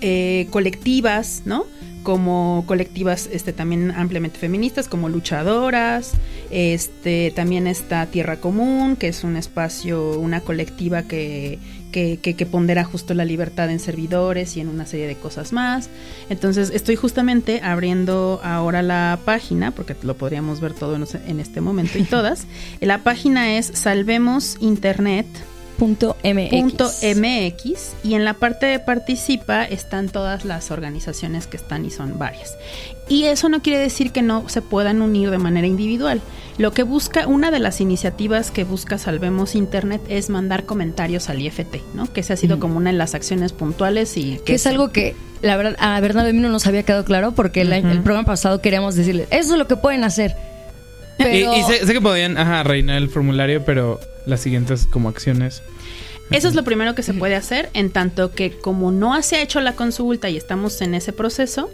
[0.00, 1.66] eh, colectivas, ¿no?
[2.02, 6.12] como colectivas este también ampliamente feministas como luchadoras
[6.50, 11.58] este también está Tierra Común que es un espacio una colectiva que
[11.90, 15.52] que, que, que pondera justo la libertad en servidores y en una serie de cosas
[15.52, 15.88] más
[16.28, 21.60] entonces estoy justamente abriendo ahora la página porque lo podríamos ver todo en, en este
[21.60, 22.46] momento y todas
[22.80, 25.26] la página es salvemos internet
[25.80, 26.50] punto MX.
[26.50, 31.90] Punto MX y en la parte de participa están todas las organizaciones que están y
[31.90, 32.54] son varias.
[33.08, 36.20] Y eso no quiere decir que no se puedan unir de manera individual.
[36.60, 41.40] Lo que busca, una de las iniciativas que busca Salvemos Internet es mandar comentarios al
[41.40, 42.12] IFT, ¿no?
[42.12, 45.16] Que se ha sido como una de las acciones puntuales y Que es algo que,
[45.40, 49.26] la verdad, a Bernardo no nos había quedado claro porque el, programa pasado queríamos decirle,
[49.30, 50.36] eso es lo que pueden hacer.
[51.16, 55.08] Pero- Y, y sé, sé que podían, ajá, reinar el formulario, pero las siguientes como
[55.08, 55.62] acciones.
[56.30, 59.42] Eso es lo primero que se puede hacer, en tanto que como no se ha
[59.42, 61.70] hecho la consulta y estamos en ese proceso,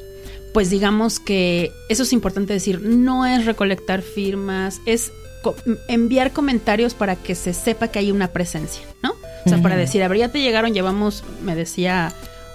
[0.56, 5.54] pues digamos que eso es importante decir, no es recolectar firmas, es co-
[5.86, 9.10] enviar comentarios para que se sepa que hay una presencia, ¿no?
[9.44, 12.10] O sea, para decir, a ver, ya te llegaron, llevamos, me decía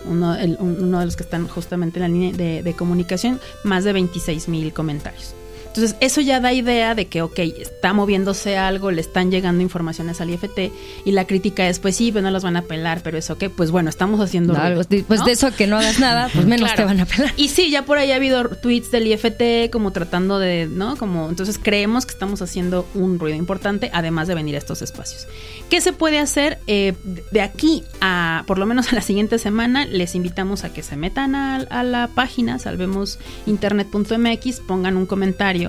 [0.06, 3.40] uno, el- un- uno de los que están justamente en la línea de, de comunicación,
[3.64, 5.36] más de 26 mil comentarios.
[5.74, 10.20] Entonces, eso ya da idea de que, ok, está moviéndose algo, le están llegando informaciones
[10.20, 10.70] al IFT
[11.06, 13.50] y la crítica es, pues sí, pues no los van a pelar, pero eso, ¿qué?
[13.50, 14.54] Pues bueno, estamos haciendo...
[14.58, 15.28] Algo, ruido, pues ¿no?
[15.28, 16.84] de eso que no hagas nada, pues menos Claro.
[16.84, 17.32] te van a pelar.
[17.38, 20.98] Y sí, ya por ahí ha habido tweets del IFT como tratando de, ¿no?
[20.98, 25.26] Como, entonces creemos que estamos haciendo un ruido importante, además de venir a estos espacios.
[25.70, 26.60] ¿Qué se puede hacer?
[26.68, 26.94] Eh,
[27.32, 30.98] de aquí a, por lo menos a la siguiente semana, les invitamos a que se
[30.98, 35.61] metan a, a la página, salvemosinternet.mx, pongan un comentario,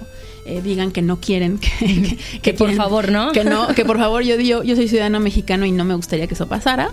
[0.45, 3.33] eh, digan que no quieren que, que- Que por quieren- favor, ¿no?
[3.33, 6.27] Que no, que por favor, yo, yo, yo soy ciudadano mexicano y no me gustaría
[6.27, 6.93] que eso pasara.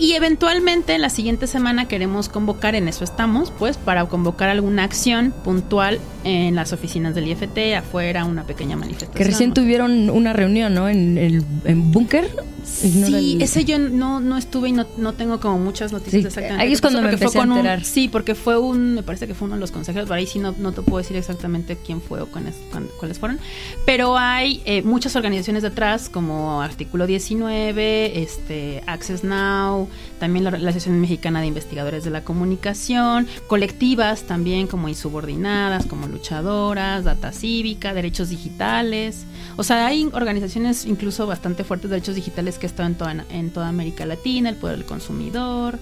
[0.00, 5.32] Y eventualmente la siguiente semana queremos convocar, en eso estamos, pues, para convocar alguna acción
[5.44, 9.14] puntual en las oficinas del IFT, afuera, una pequeña manifestación.
[9.16, 10.88] Que recién tuvieron una reunión, ¿no?
[10.88, 12.30] En el en búnker.
[12.34, 16.22] No Sí, el- ese yo no, no estuve y no, no tengo como muchas noticias
[16.22, 16.62] Sí, exactamente.
[16.64, 17.84] ahí es cuando me empecé a un- enterar.
[17.84, 20.38] sí, porque fue un, me parece que fue uno de los consejeros, pero ahí sí
[20.38, 22.54] no, no te puedo decir exactamente quién fue o cuáles,
[22.98, 23.38] cuáles fueron.
[23.86, 29.88] Pero hay eh, muchas organizaciones detrás, como Artículo 19, este, Access Now,
[30.18, 36.06] también la, la Asociación Mexicana de Investigadores de la Comunicación, colectivas también como insubordinadas, como
[36.06, 39.24] luchadoras, data cívica, derechos digitales.
[39.56, 43.50] O sea, hay organizaciones incluso bastante fuertes de derechos digitales que están en toda, en
[43.50, 45.78] toda América Latina, el poder del consumidor,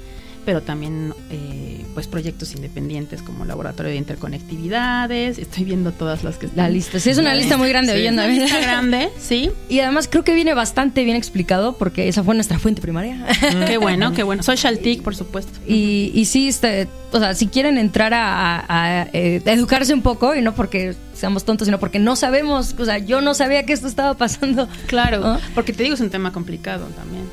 [0.49, 5.37] pero también eh, pues proyectos independientes como Laboratorio de Interconectividades.
[5.37, 6.65] Estoy viendo todas las que están.
[6.65, 6.99] La lista.
[6.99, 9.51] Sí, es una lista muy grande, Sí, es una lista grande, sí.
[9.69, 13.27] Y además creo que viene bastante bien explicado porque esa fue nuestra fuente primaria.
[13.67, 14.43] Qué bueno, qué bueno.
[14.43, 15.53] Social TIC, por supuesto.
[15.67, 18.65] Y, y sí, este, o sea, si quieren entrar a, a-
[19.03, 22.75] a, eh, a educarse un poco, y no porque seamos tontos, sino porque no sabemos,
[22.79, 24.69] o sea, yo no sabía que esto estaba pasando.
[24.87, 27.25] Claro, porque te digo, es un tema complicado también.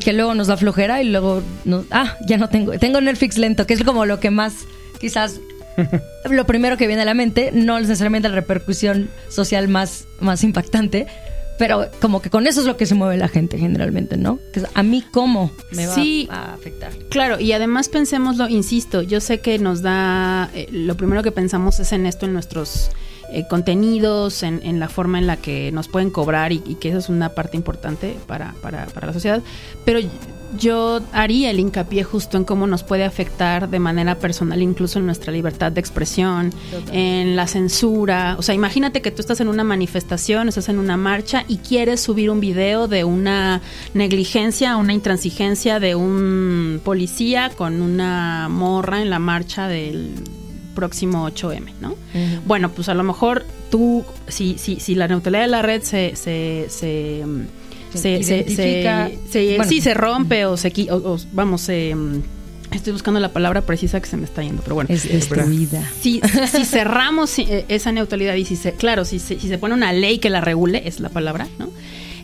[0.00, 3.66] Que luego nos da flojera y luego nos, ah, ya no tengo, tengo Netflix lento,
[3.66, 4.54] que es como lo que más,
[5.00, 5.40] quizás,
[6.30, 11.06] lo primero que viene a la mente, no necesariamente la repercusión social más, más impactante,
[11.58, 14.38] pero como que con eso es lo que se mueve la gente generalmente, ¿no?
[14.52, 16.28] Que a mí cómo me va Sí.
[16.30, 16.92] a afectar.
[17.10, 21.80] Claro, y además pensémoslo, insisto, yo sé que nos da, eh, lo primero que pensamos
[21.80, 22.90] es en esto, en nuestros
[23.36, 26.88] eh, contenidos, en, en la forma en la que nos pueden cobrar y, y que
[26.88, 29.42] eso es una parte importante para, para, para la sociedad,
[29.84, 30.00] pero
[30.58, 35.06] yo haría el hincapié justo en cómo nos puede afectar de manera personal, incluso en
[35.06, 36.50] nuestra libertad de expresión,
[36.92, 38.36] en la censura.
[38.38, 42.00] O sea, imagínate que tú estás en una manifestación, estás en una marcha y quieres
[42.00, 43.60] subir un video de una
[43.92, 50.14] negligencia, una intransigencia de un policía con una morra en la marcha del
[50.76, 51.96] próximo 8M, ¿no?
[52.46, 56.14] Bueno, pues a lo mejor tú, si, si, si la neutralidad de la red se...
[56.14, 57.24] se, se
[57.92, 59.64] Se se, se, se- se- bueno.
[59.70, 62.22] sí, se rompe o se o, o, vamos se, mm,
[62.72, 65.82] estoy buscando la palabra precisa que se me está yendo pero bueno Es destruida.
[66.00, 66.20] si,
[66.52, 69.92] si cerramos eh, esa neutralidad y si se, claro, si se, si se pone una
[69.94, 71.70] ley que la regule, es la palabra, ¿no?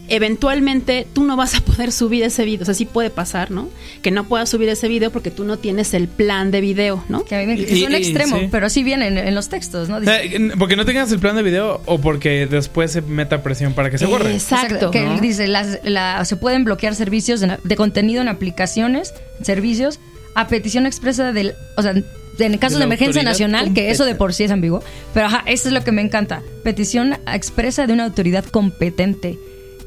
[0.08, 3.68] Eventualmente tú no vas a poder subir ese video, o sea, sí puede pasar, ¿no?
[4.02, 7.24] Que no puedas subir ese video porque tú no tienes el plan de video, ¿no?
[7.24, 8.48] Que a mí me- Y- es un y- extremo, sí.
[8.50, 10.02] pero sí viene en, en los textos, ¿no?
[10.02, 10.20] Sea,
[10.58, 13.98] porque no tengas el plan de video o porque después se meta presión para que
[13.98, 14.32] se borre.
[14.34, 14.90] Exacto.
[14.90, 15.14] Que ¿no?
[15.14, 19.98] él dice, las- la- se pueden bloquear servicios de, de contenido en aplicaciones, servicios,
[20.34, 21.54] a petición expresa del...
[21.76, 21.92] O sea,
[22.38, 24.82] en casos De de, emergencia nacional, que eso de por sí es ambiguo,
[25.14, 26.42] pero ajá, eso es lo que me encanta.
[26.64, 29.38] Petición expresa de una autoridad competente.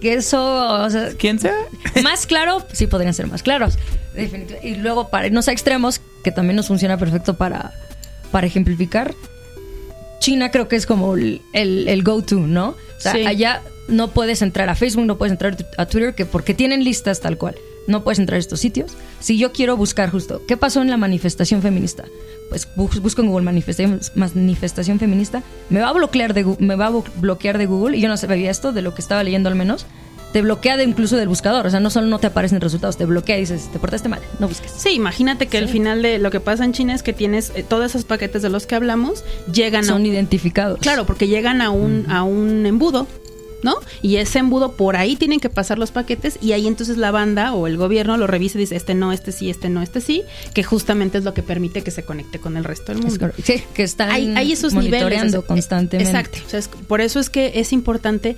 [0.01, 1.55] Que eso, o sea, ¿Quién sea?
[2.03, 3.77] más claro, sí podrían ser más claros.
[4.15, 7.73] Definit- Y luego para irnos a extremos, que también nos funciona perfecto para,
[8.31, 9.13] para ejemplificar,
[10.19, 12.69] China creo que es como el, el, el go-to, ¿no?
[12.69, 13.25] O sea, Sí.
[13.25, 17.19] allá no puedes entrar a Facebook, no puedes entrar a Twitter, que porque tienen listas
[17.19, 17.55] tal cual.
[17.87, 18.93] No puedes entrar a estos sitios.
[19.19, 22.05] Si yo quiero buscar justo, ¿qué pasó en la manifestación feminista?
[22.49, 26.87] Pues bu- busco en Google manifestación, manifestación feminista, me va a bloquear de me va
[26.87, 29.55] a bloquear de Google y yo no sabía esto de lo que estaba leyendo al
[29.55, 29.85] menos.
[30.33, 33.05] Te bloquea de incluso del buscador, o sea, no solo no te aparecen resultados, te
[33.05, 34.69] bloquea y dices, te portaste mal, no busques.
[34.75, 35.73] Sí, imagínate que al Sí.
[35.73, 38.49] final de lo que pasa en China es que tienes eh, todos esos paquetes de
[38.49, 39.23] los que hablamos
[39.53, 40.79] llegan a Son identificados.
[40.79, 43.07] Claro, porque llegan a un, a un embudo,
[43.65, 43.75] ¿no?
[44.01, 47.53] Y ese embudo por ahí tienen que pasar los paquetes y ahí entonces la banda
[47.53, 50.23] o el gobierno lo revisa y dice, este no, este sí, este no, este sí,
[50.53, 53.31] que justamente es lo que permite que se conecte con el resto del mundo.
[53.43, 56.09] Sí, que están hay, hay esos niveles monitoreando sea, constantemente.
[56.09, 56.37] Exacto.
[56.45, 58.37] O sea, es- por eso es que es importante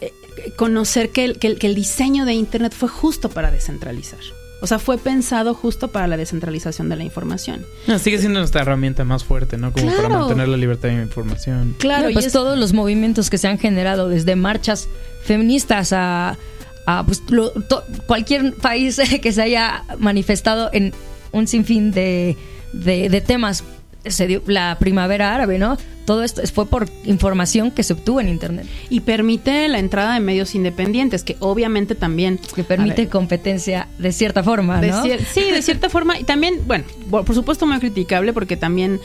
[0.00, 0.12] eh,
[0.56, 4.20] conocer que el, que, el, que el diseño de Internet fue justo para descentralizar.
[4.62, 7.66] O sea, fue pensado justo para la descentralización de la información.
[7.88, 9.72] No, sigue siendo nuestra herramienta más fuerte, ¿no?
[9.72, 11.74] Como para mantener la libertad de información.
[11.78, 14.88] Claro, No, y pues es- todos los movimientos que se han generado, desde marchas
[15.24, 16.38] feministas a,
[16.86, 20.92] a, pues, lo- to- cualquier país que se haya manifestado en
[21.32, 22.36] un sinfín de,
[22.72, 23.64] de, de temas.
[24.04, 25.76] Se dio la primavera árabe, ¿no?
[26.04, 30.20] Todo esto fue por información que se obtuvo en Internet, y permite la entrada de
[30.20, 35.04] medios independientes, que obviamente también que permite competencia de cierta forma, de ¿no?
[35.04, 36.18] cier- sí, de cierta forma.
[36.18, 38.98] Y también, bueno, por por supuesto muy criticable porque también,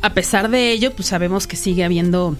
[0.00, 2.36] a pesar de ello, pues sabemos que sigue habiendo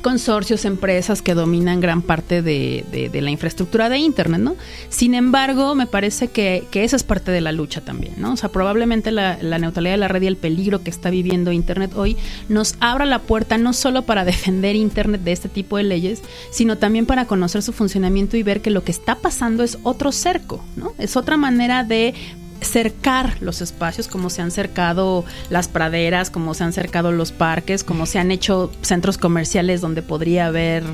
[0.00, 4.56] consorcios, empresas que dominan gran parte de, de- de la infraestructura de Internet, ¿no?
[4.88, 8.32] Sin embargo, me parece que, que esa es parte de la lucha también, ¿no?
[8.32, 11.52] O sea, probablemente la, la neutralidad de la red y el peligro que está viviendo
[11.52, 12.16] Internet hoy
[12.48, 16.78] nos abra la puerta no solo para defender Internet de este tipo de leyes, sino
[16.78, 20.64] también para conocer su funcionamiento y ver que lo que está pasando es otro cerco,
[20.76, 20.92] ¿no?
[20.98, 22.14] Es otra manera de
[22.62, 27.84] cercar los espacios, como se han cercado las praderas, como se han cercado los parques,
[27.84, 30.84] como se han hecho centros comerciales donde podría haber,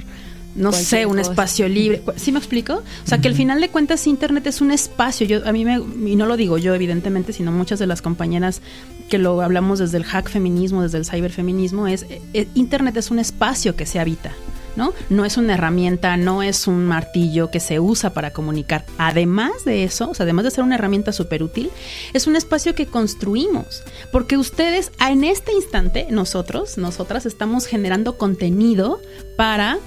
[0.55, 1.31] no sé, un cosa.
[1.31, 2.03] espacio libre.
[2.17, 2.75] ¿Sí me explico?
[2.75, 5.27] O sea, que al final de cuentas Internet es un espacio.
[5.27, 8.61] Yo a mí me y no lo digo yo evidentemente, sino muchas de las compañeras
[9.09, 13.19] que lo hablamos desde el hack feminismo, desde el cyberfeminismo es eh, Internet es un
[13.19, 14.33] espacio que se habita.
[14.79, 14.95] ¿No?
[15.11, 18.87] No es una herramienta, no es un martillo que se usa para comunicar.
[18.97, 21.71] Además de eso, o sea, además de ser una herramienta súper útil,
[22.15, 23.83] es un espacio que construimos.
[24.11, 29.03] Porque ustedes, en este instante, nosotros, nosotras, estamos generando contenido
[29.37, 29.79] para...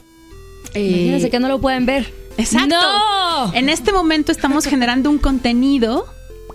[0.76, 2.14] eh, Imagínense que no lo pueden ver.
[2.38, 2.76] Exacto.
[2.76, 3.54] ¡No!
[3.54, 6.06] En este momento estamos generando un contenido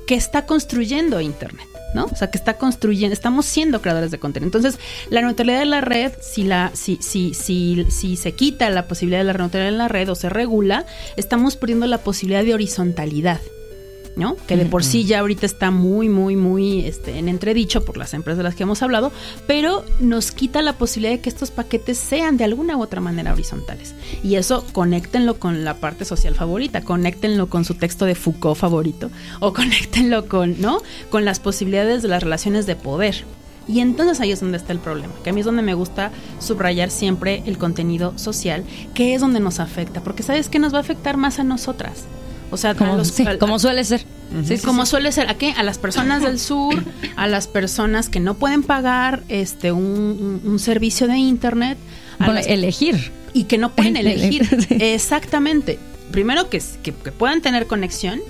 [0.06, 1.66] que está construyendo Internet.
[1.96, 2.04] ¿No?
[2.04, 4.46] O sea, que está construyendo, estamos siendo creadores de contenido.
[4.46, 4.78] Entonces,
[5.10, 9.20] la neutralidad de la red, si la, si, si, si, si se quita la posibilidad
[9.20, 10.84] de la neutralidad en la red o se regula,
[11.16, 13.40] estamos perdiendo la posibilidad de horizontalidad.
[14.16, 14.36] ¿No?
[14.46, 18.14] Que de por sí ya ahorita está muy, muy, muy este, en entredicho por las
[18.14, 19.12] empresas de las que hemos hablado,
[19.46, 23.32] pero nos quita la posibilidad de que estos paquetes sean de alguna u otra manera
[23.32, 23.94] horizontales.
[24.22, 29.10] Y eso conéctenlo con la parte social favorita, conéctenlo con su texto de Foucault favorito,
[29.40, 30.80] o conéctenlo con, ¿no?
[31.10, 33.24] Con las posibilidades de las relaciones de poder.
[33.68, 36.12] Y entonces ahí es donde está el problema, que a mí es donde me gusta
[36.38, 38.64] subrayar siempre el contenido social,
[38.94, 42.04] que es donde nos afecta, porque sabes que nos va a afectar más a nosotras.
[42.50, 44.04] O sea, Como, los- sí, a- como suele ser.
[44.44, 45.52] Sí, sí, como suele ser, ¿a qué?
[45.52, 46.74] A las personas del sur,
[47.16, 51.78] a las personas que no pueden pagar este un, un- servicio de internet
[52.18, 53.12] a Bueno, las- elegir.
[53.32, 54.42] y que no pueden elegir.
[54.96, 55.78] Exactamente.
[56.10, 58.20] Primero que, que, que puedan tener conexión,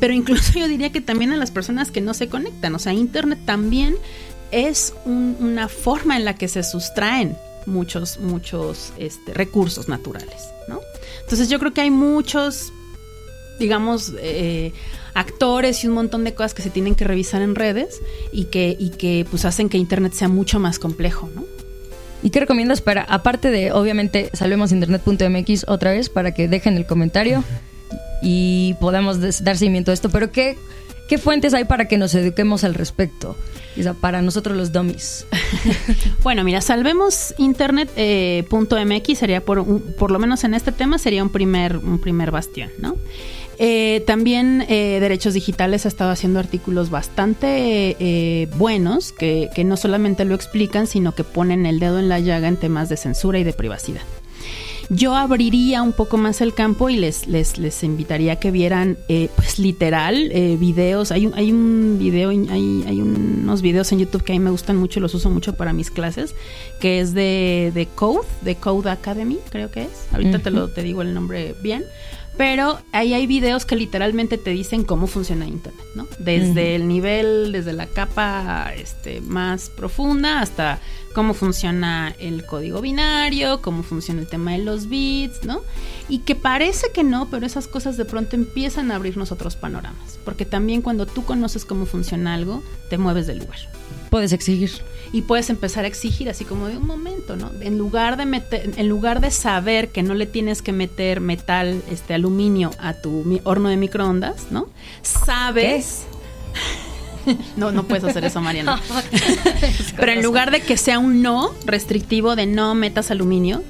[0.00, 2.74] pero incluso yo diría que también a las personas que no se conectan.
[2.74, 3.96] O sea, internet también
[4.50, 7.36] es un- una forma en la que se sustraen
[7.66, 10.80] muchos, muchos este, recursos naturales, ¿no?
[11.22, 12.72] Entonces yo creo que hay muchos
[13.60, 14.72] digamos, eh,
[15.14, 18.00] actores y un montón de cosas que se tienen que revisar en redes
[18.32, 21.44] y que, y que pues hacen que Internet sea mucho más complejo, ¿no?
[22.22, 27.42] ¿Y qué recomiendas para, aparte de, obviamente, salvemosinternet.mx otra vez para que dejen el comentario
[28.22, 30.10] y podamos des- dar seguimiento a esto?
[30.10, 30.58] Pero ¿qué,
[31.08, 33.36] ¿qué fuentes hay para que nos eduquemos al respecto?
[33.78, 35.26] O sea, para nosotros los dummies.
[36.22, 41.30] Bueno, mira, salvemos internet.mx sería por, un- por lo menos en este tema sería un
[41.30, 42.96] primer, un primer bastión, ¿no?
[43.62, 49.76] Eh, también eh, Derechos Digitales ha estado haciendo artículos bastante eh, buenos que, que no
[49.76, 53.38] solamente lo explican, sino que ponen el dedo en la llaga en temas de censura
[53.38, 54.00] y de privacidad.
[54.88, 58.96] Yo abriría un poco más el campo y les, les, les invitaría a que vieran,
[59.08, 61.12] eh, pues literal, eh, videos.
[61.12, 64.50] Hay un, hay un video, hay, hay unos videos en YouTube que a mí me
[64.50, 66.34] gustan mucho y los uso mucho para mis clases,
[66.80, 70.08] que es de, de Code, de Code Academy, creo que es.
[70.12, 71.84] Ahorita te, lo, te digo el nombre bien.
[72.36, 76.06] Pero ahí hay videos que literalmente te dicen cómo funciona Internet, ¿no?
[76.18, 80.78] Desde el nivel, desde la capa este, más profunda hasta
[81.14, 85.60] cómo funciona el código binario, cómo funciona el tema de los bits, ¿no?
[86.08, 90.18] Y que parece que no, pero esas cosas de pronto empiezan a abrirnos otros panoramas.
[90.24, 93.79] Porque también cuando tú conoces cómo funciona algo, te mueves del lugar
[94.10, 94.70] Puedes exigir.
[95.12, 97.50] y puedes empezar a exigir así como de un momento, ¿no?
[97.60, 101.82] En lugar de meter, en lugar de saber que no le tienes que meter metal,
[101.90, 104.68] este aluminio a tu horno de microondas, ¿no?
[105.02, 106.02] Sabes.
[107.56, 108.80] no, no puedes hacer eso, Mariana.
[109.96, 113.62] Pero en lugar de que sea un no restrictivo de no metas aluminio,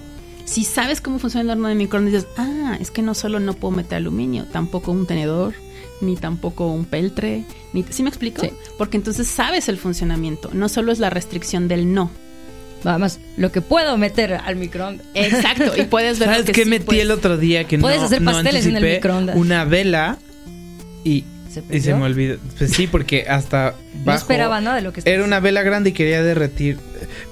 [0.44, 3.54] Si sabes cómo funciona el horno de microondas, dices, ah, es que no solo no
[3.54, 5.54] puedo meter aluminio, tampoco un tenedor,
[6.00, 8.42] ni tampoco un peltre, ni ¿sí me explico?
[8.42, 8.50] Sí.
[8.78, 12.10] Porque entonces sabes el funcionamiento, no solo es la restricción del no.
[12.84, 15.06] Además, lo que puedo meter al microondas.
[15.14, 17.78] Exacto, y puedes ver ¿Sabes lo que qué sí metí puedes- el otro día que
[17.78, 19.36] Puedes no hacer no pasteles en el microondas.
[19.36, 20.16] Una vela
[21.04, 21.82] y, ¿Se y perdió?
[21.82, 22.38] se me olvidó.
[22.56, 25.90] Pues sí, porque hasta No bajo esperaba nada de lo que era una vela grande
[25.90, 26.78] y quería derretir,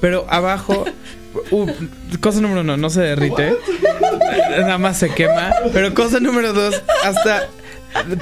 [0.03, 0.85] pero abajo
[1.51, 1.67] uh,
[2.21, 3.55] cosa número uno, no se derrite,
[4.51, 7.49] nada más se quema, pero cosa número dos, hasta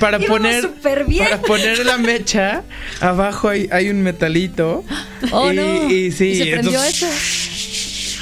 [0.00, 0.70] para Íbamos poner
[1.18, 2.62] para poner la mecha
[3.00, 4.84] abajo hay, hay un metalito
[5.32, 5.90] Oh, y, no.
[5.90, 7.52] y sí, se prendió entonces- eso.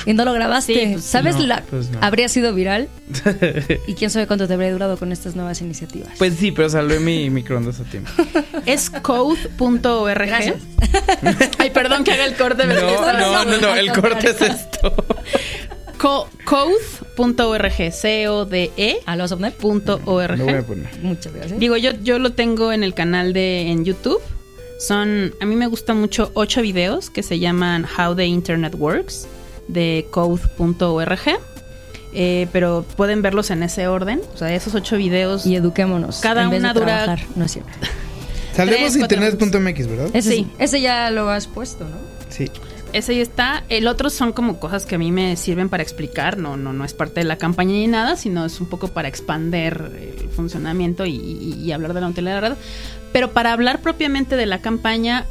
[0.06, 0.74] Y no lo grabaste.
[0.74, 1.36] Sí, pues, ¿Sabes?
[1.36, 1.98] no, la, pues no.
[2.02, 2.90] Habría sido viral.
[3.86, 6.10] y quién sabe cuánto te habría durado con estas nuevas iniciativas.
[6.18, 8.10] Pues sí, pero salvé mi microondas a tiempo.
[8.66, 10.30] Es code.org.
[11.58, 14.94] Ay, perdón que haga el corte, pero No, no, no, no, el corte es esto.
[16.04, 18.98] Co- Code.org, C-O-D-E.
[19.06, 19.52] ¿A lo vas a poner?
[19.54, 20.36] punto org.
[20.36, 20.88] Lo voy a poner.
[21.02, 21.58] Muchas gracias.
[21.58, 24.20] Digo, yo, yo lo tengo en el canal de en YouTube.
[24.78, 29.26] Son, a mí me gustan mucho ocho videos que se llaman How the Internet Works
[29.68, 31.20] de code.org.
[32.12, 34.20] Eh, pero pueden verlos en ese orden.
[34.34, 35.46] O sea, esos ocho videos.
[35.46, 36.20] y eduquémonos.
[36.20, 37.26] Cada en vez una de dura- trabajar.
[37.34, 37.70] No es cierto.
[38.54, 40.10] Salvemos Tres, cuatro internet.mx, ¿verdad?
[40.12, 40.36] Ese, Sí.
[40.36, 40.46] sí.
[40.58, 41.96] Ese ya lo has puesto, ¿no?
[42.28, 42.50] Sí.
[42.94, 43.64] Ese ya está.
[43.68, 46.38] El otro son como cosas que a mí me sirven para explicar.
[46.38, 49.08] No, no, no es parte de la campaña ni nada, sino es un poco para
[49.08, 49.90] expander
[50.22, 52.56] el funcionamiento y, y- y hablar de la utilidad de la red.
[53.12, 55.26] Pero para hablar propiamente de la campaña,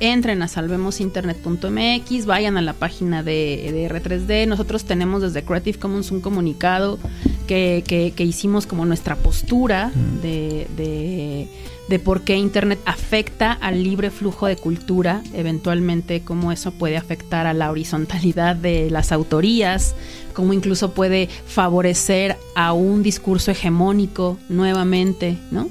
[0.00, 4.46] entren a salvemosinternet.mx, vayan a la página de, de R3D.
[4.48, 6.98] Nosotros tenemos desde Creative Commons un comunicado
[7.46, 9.92] que, que- que hicimos como nuestra postura
[10.22, 11.48] de, de,
[11.88, 17.46] de por qué Internet afecta al libre flujo de cultura, eventualmente cómo eso puede afectar
[17.46, 19.94] a la horizontalidad de las autorías,
[20.32, 25.68] cómo incluso puede favorecer a un discurso hegemónico nuevamente, ¿no?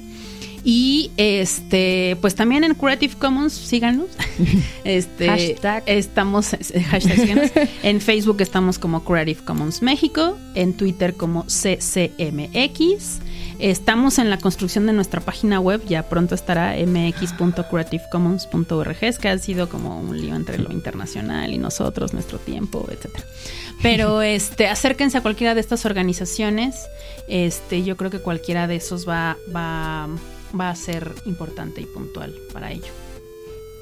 [0.63, 4.07] Y este, pues también en Creative Commons, síganos.
[4.83, 5.83] Este, Hashtag.
[5.85, 7.51] estamos eh, hashtag síganos.
[7.83, 13.19] en Facebook estamos como Creative Commons México, en Twitter como CCMX.
[13.59, 19.37] Estamos en la construcción de nuestra página web, ya pronto estará mx.creativecommons.org, es que ha
[19.37, 23.23] sido como un lío entre lo internacional y nosotros, nuestro tiempo, etcétera.
[23.83, 26.87] Pero este, acérquense a cualquiera de estas organizaciones.
[27.27, 30.09] Este, yo creo que cualquiera de esos va, va,
[30.59, 32.91] va a ser importante y puntual para ello.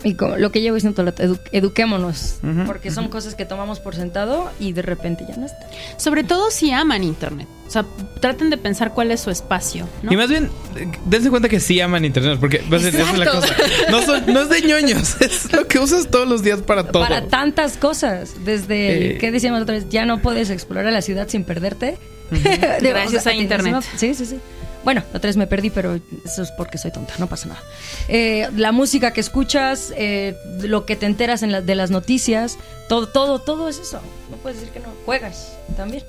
[0.02, 2.36] Y como lo que llevo diciendo todo el rato, edu- eduquémonos.
[2.42, 5.68] Ujú, porque son cosas que tomamos por sentado y de repente ya no está.
[5.98, 7.50] Sobre todo si aman internet.
[7.68, 7.86] O sea,
[8.22, 9.90] traten de pensar cuál es su espacio.
[10.02, 10.14] ¿no?
[10.14, 13.54] Y más bien, eh, dense cuenta que sí aman internet, porque esa es la cosa.
[13.92, 17.04] No, son- no es de ñoños, es lo que usas todos los días para todo.
[17.04, 18.36] Para tantas cosas.
[18.46, 19.18] Desde, Eh.
[19.18, 19.90] ¿qué decíamos otra vez?
[19.90, 21.98] Ya no puedes explorar la ciudad sin perderte.
[22.32, 22.50] Digo,
[22.82, 23.84] Gracias a internet.
[23.98, 24.38] Sí, sí, sí.
[24.84, 27.62] Bueno, la otra vez me perdí, pero eso es porque soy tonta, no pasa nada.
[28.08, 32.58] Eh, la música que escuchas, eh, lo que te enteras en la- de las noticias,
[32.88, 34.00] todo, todo, todo es eso.
[34.32, 34.88] No puedes decir que no.
[35.06, 36.04] Juegas también.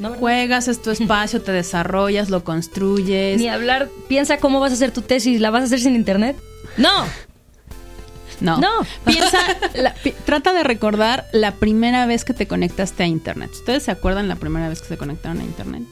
[0.00, 0.12] ¿No?
[0.14, 3.38] Juegas, es tu espacio, te desarrollas, lo construyes.
[3.38, 6.36] Ni hablar, piensa cómo vas a hacer tu tesis, ¿la vas a hacer sin internet?
[6.76, 7.06] No,
[8.40, 8.58] No.
[8.58, 8.70] No.
[9.06, 9.38] Piensa,
[9.76, 13.50] la- pi- trata de recordar la primera vez que te conectaste a internet.
[13.52, 15.82] ¿Ustedes se acuerdan la primera vez que se conectaron a internet?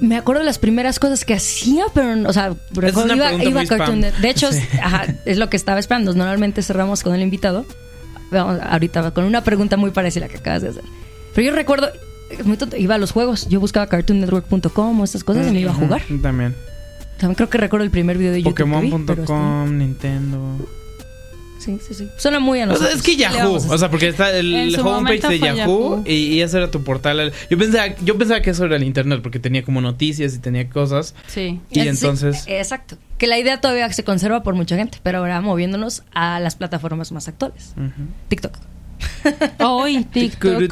[0.00, 2.54] Me acuerdo de las primeras cosas que hacía, pero, o sea,
[3.14, 4.00] iba, iba a Cartoon spam.
[4.00, 4.60] Net- De hecho, Sí.
[4.82, 6.12] ajá, es lo que estaba esperando.
[6.14, 7.64] Normalmente cerramos con el invitado.
[8.30, 10.84] Vamos, ahorita con una pregunta muy parecida a la que acabas de hacer.
[11.34, 11.90] Pero yo recuerdo,
[12.44, 13.48] muy tonto, iba a los juegos.
[13.48, 16.02] Yo buscaba cartoonnetwork.com o estas cosas y me iba a jugar.
[16.22, 16.54] También.
[17.18, 18.70] También creo que recuerdo el primer video de YouTube.
[18.70, 20.38] Pokémon.com, Nintendo.
[21.60, 22.08] Sí, sí, sí.
[22.16, 24.74] Suena muy a O sea, es que ¿Qué le Yahoo, o sea, porque está el
[24.80, 26.02] homepage de Yahoo, Yahoo.
[26.06, 27.32] Y, y ese era tu portal.
[27.50, 30.70] Yo pensaba, yo pensaba que eso era el internet porque tenía como noticias y tenía
[30.70, 31.14] cosas.
[31.26, 31.60] Sí.
[31.70, 32.96] Y sí, entonces exacto.
[33.18, 37.12] Que la idea todavía se conserva por mucha gente, pero ahora moviéndonos a las plataformas
[37.12, 37.74] más actuales.
[37.76, 38.08] Ujú.
[38.28, 38.56] TikTok.
[39.58, 40.62] Hoy TikTok.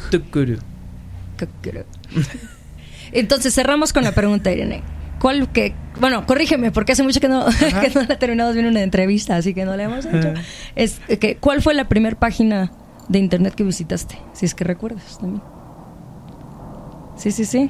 [3.11, 4.81] Entonces cerramos con la pregunta, Irene.
[5.19, 7.45] ¿Cuál que, bueno, corrígeme, porque hace mucho que no,
[7.81, 10.33] que no la terminamos viendo una entrevista, así que no la hemos hecho.
[10.75, 12.71] Es que, ¿cuál fue la primera página
[13.07, 14.17] de internet que visitaste?
[14.33, 15.43] Si es que recuerdas también.
[17.17, 17.69] Sí, sí, sí.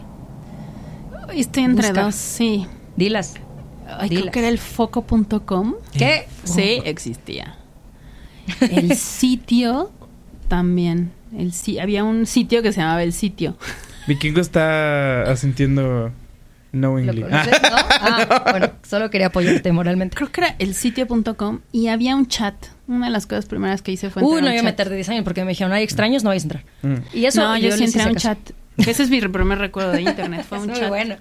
[1.33, 2.03] Estoy entre Busca.
[2.03, 2.67] dos, sí.
[2.95, 3.35] Dilas.
[3.87, 5.75] Ay, creo que era el foco.com.
[5.97, 6.27] ¿Qué?
[6.43, 7.55] Sí, existía.
[8.61, 9.91] El sitio
[10.47, 11.11] también.
[11.35, 13.55] El, había un sitio que se llamaba El Sitio.
[14.07, 16.11] Vikingo está asintiendo
[16.71, 17.21] ¿Lo knowingly.
[17.23, 17.61] conoces?
[17.63, 17.69] ¿No?
[18.01, 20.15] Ah, bueno, solo quería apoyarte moralmente.
[20.15, 22.55] Creo que era el sitio.com y había un chat.
[22.87, 25.09] Una de las cosas primeras que hice fue Uy, a no, yo me tardé 10
[25.09, 26.63] años porque me dijeron, hay extraños, no vais a entrar.
[26.81, 26.95] Mm.
[27.13, 28.29] Y eso no, yo les sí entré a un caso.
[28.29, 28.37] chat.
[28.77, 30.45] Ese es mi primer recuerdo de internet.
[30.47, 30.89] Fue Es un muy chat.
[30.89, 31.15] bueno.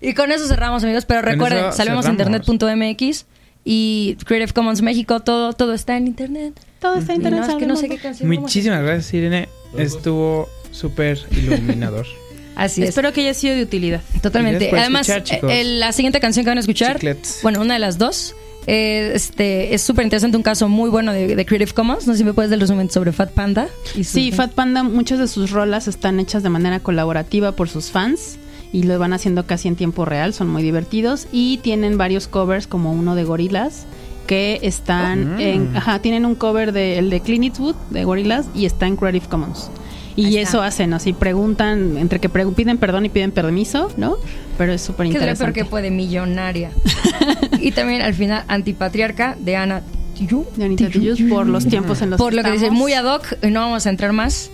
[0.00, 1.04] Y con eso cerramos, amigos.
[1.06, 3.26] Pero recuerden, salvemos internet.mx
[3.64, 5.20] y Creative Commons México.
[5.20, 6.60] Todo, todo está en internet.
[6.80, 7.52] Todo está Y no, interesante.
[7.54, 8.28] es que no sé qué canción.
[8.28, 9.48] Muchísimas gracias, Irene.
[9.78, 12.06] Estuvo súper iluminador.
[12.56, 12.88] Así es.
[12.88, 14.00] Espero que haya sido de utilidad.
[14.22, 14.70] Totalmente.
[14.76, 17.40] Además, escuchar, eh, la siguiente canción que van a escuchar, Chiclets.
[17.42, 18.34] bueno, una de las dos,
[18.66, 22.06] eh, este, es súper interesante, un caso muy bueno de, de Creative Commons.
[22.06, 23.68] No sé si me puedes dar el resumen sobre Fat Panda.
[23.94, 27.90] Y Sí, Fat Panda, muchas de sus rolas están hechas de manera colaborativa por sus
[27.90, 28.38] fans
[28.72, 32.66] y lo van haciendo casi en tiempo real, son muy divertidos y tienen varios covers
[32.66, 33.84] como uno de Gorilas
[34.26, 35.40] que están Mm.
[35.40, 38.96] en, ajá, tienen un cover de el de Clint Eastwood de Gorilas y está en
[38.96, 39.70] Creative Commons.
[40.16, 40.48] Y Ahí está.
[40.48, 44.16] eso hacen, así preguntan, entre que piden perdón y piden permiso, ¿no?
[44.56, 45.60] Pero es súper Que es lo peor interesante.
[45.60, 46.70] que puede, millonaria.
[47.60, 49.82] y también al final, Antipatriarca de Ana
[50.16, 50.46] Tijoux.
[50.56, 53.42] De Anita Tijoux por los tiempos en los Por lo que dice, muy ad hoc,
[53.42, 54.50] no vamos a entrar más.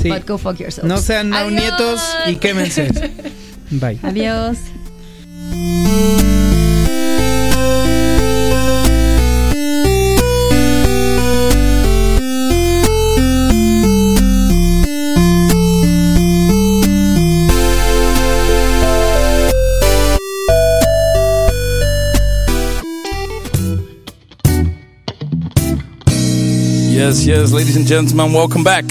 [0.00, 0.10] Sí.
[0.10, 0.84] But go fuck yourselves.
[0.84, 2.88] No sean nietos y quémense.
[3.70, 3.98] Bye.
[4.02, 4.58] Adiós.
[27.06, 28.84] Yes, yes, ladies and gentlemen, welcome back.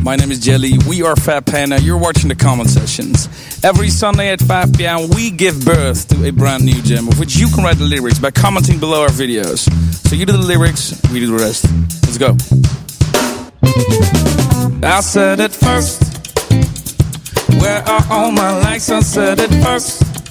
[0.00, 0.74] My name is Jelly.
[0.88, 1.80] We are Fat Panda.
[1.82, 3.26] You're watching the comment sessions.
[3.64, 7.34] Every Sunday at 5 p.m., we give birth to a brand new gem of which
[7.34, 9.68] you can write the lyrics by commenting below our videos.
[10.06, 11.64] So you do the lyrics, we do the rest.
[12.04, 12.36] Let's go.
[14.86, 16.04] I said it first.
[17.60, 18.88] Where are all my likes?
[18.90, 20.23] I said it first.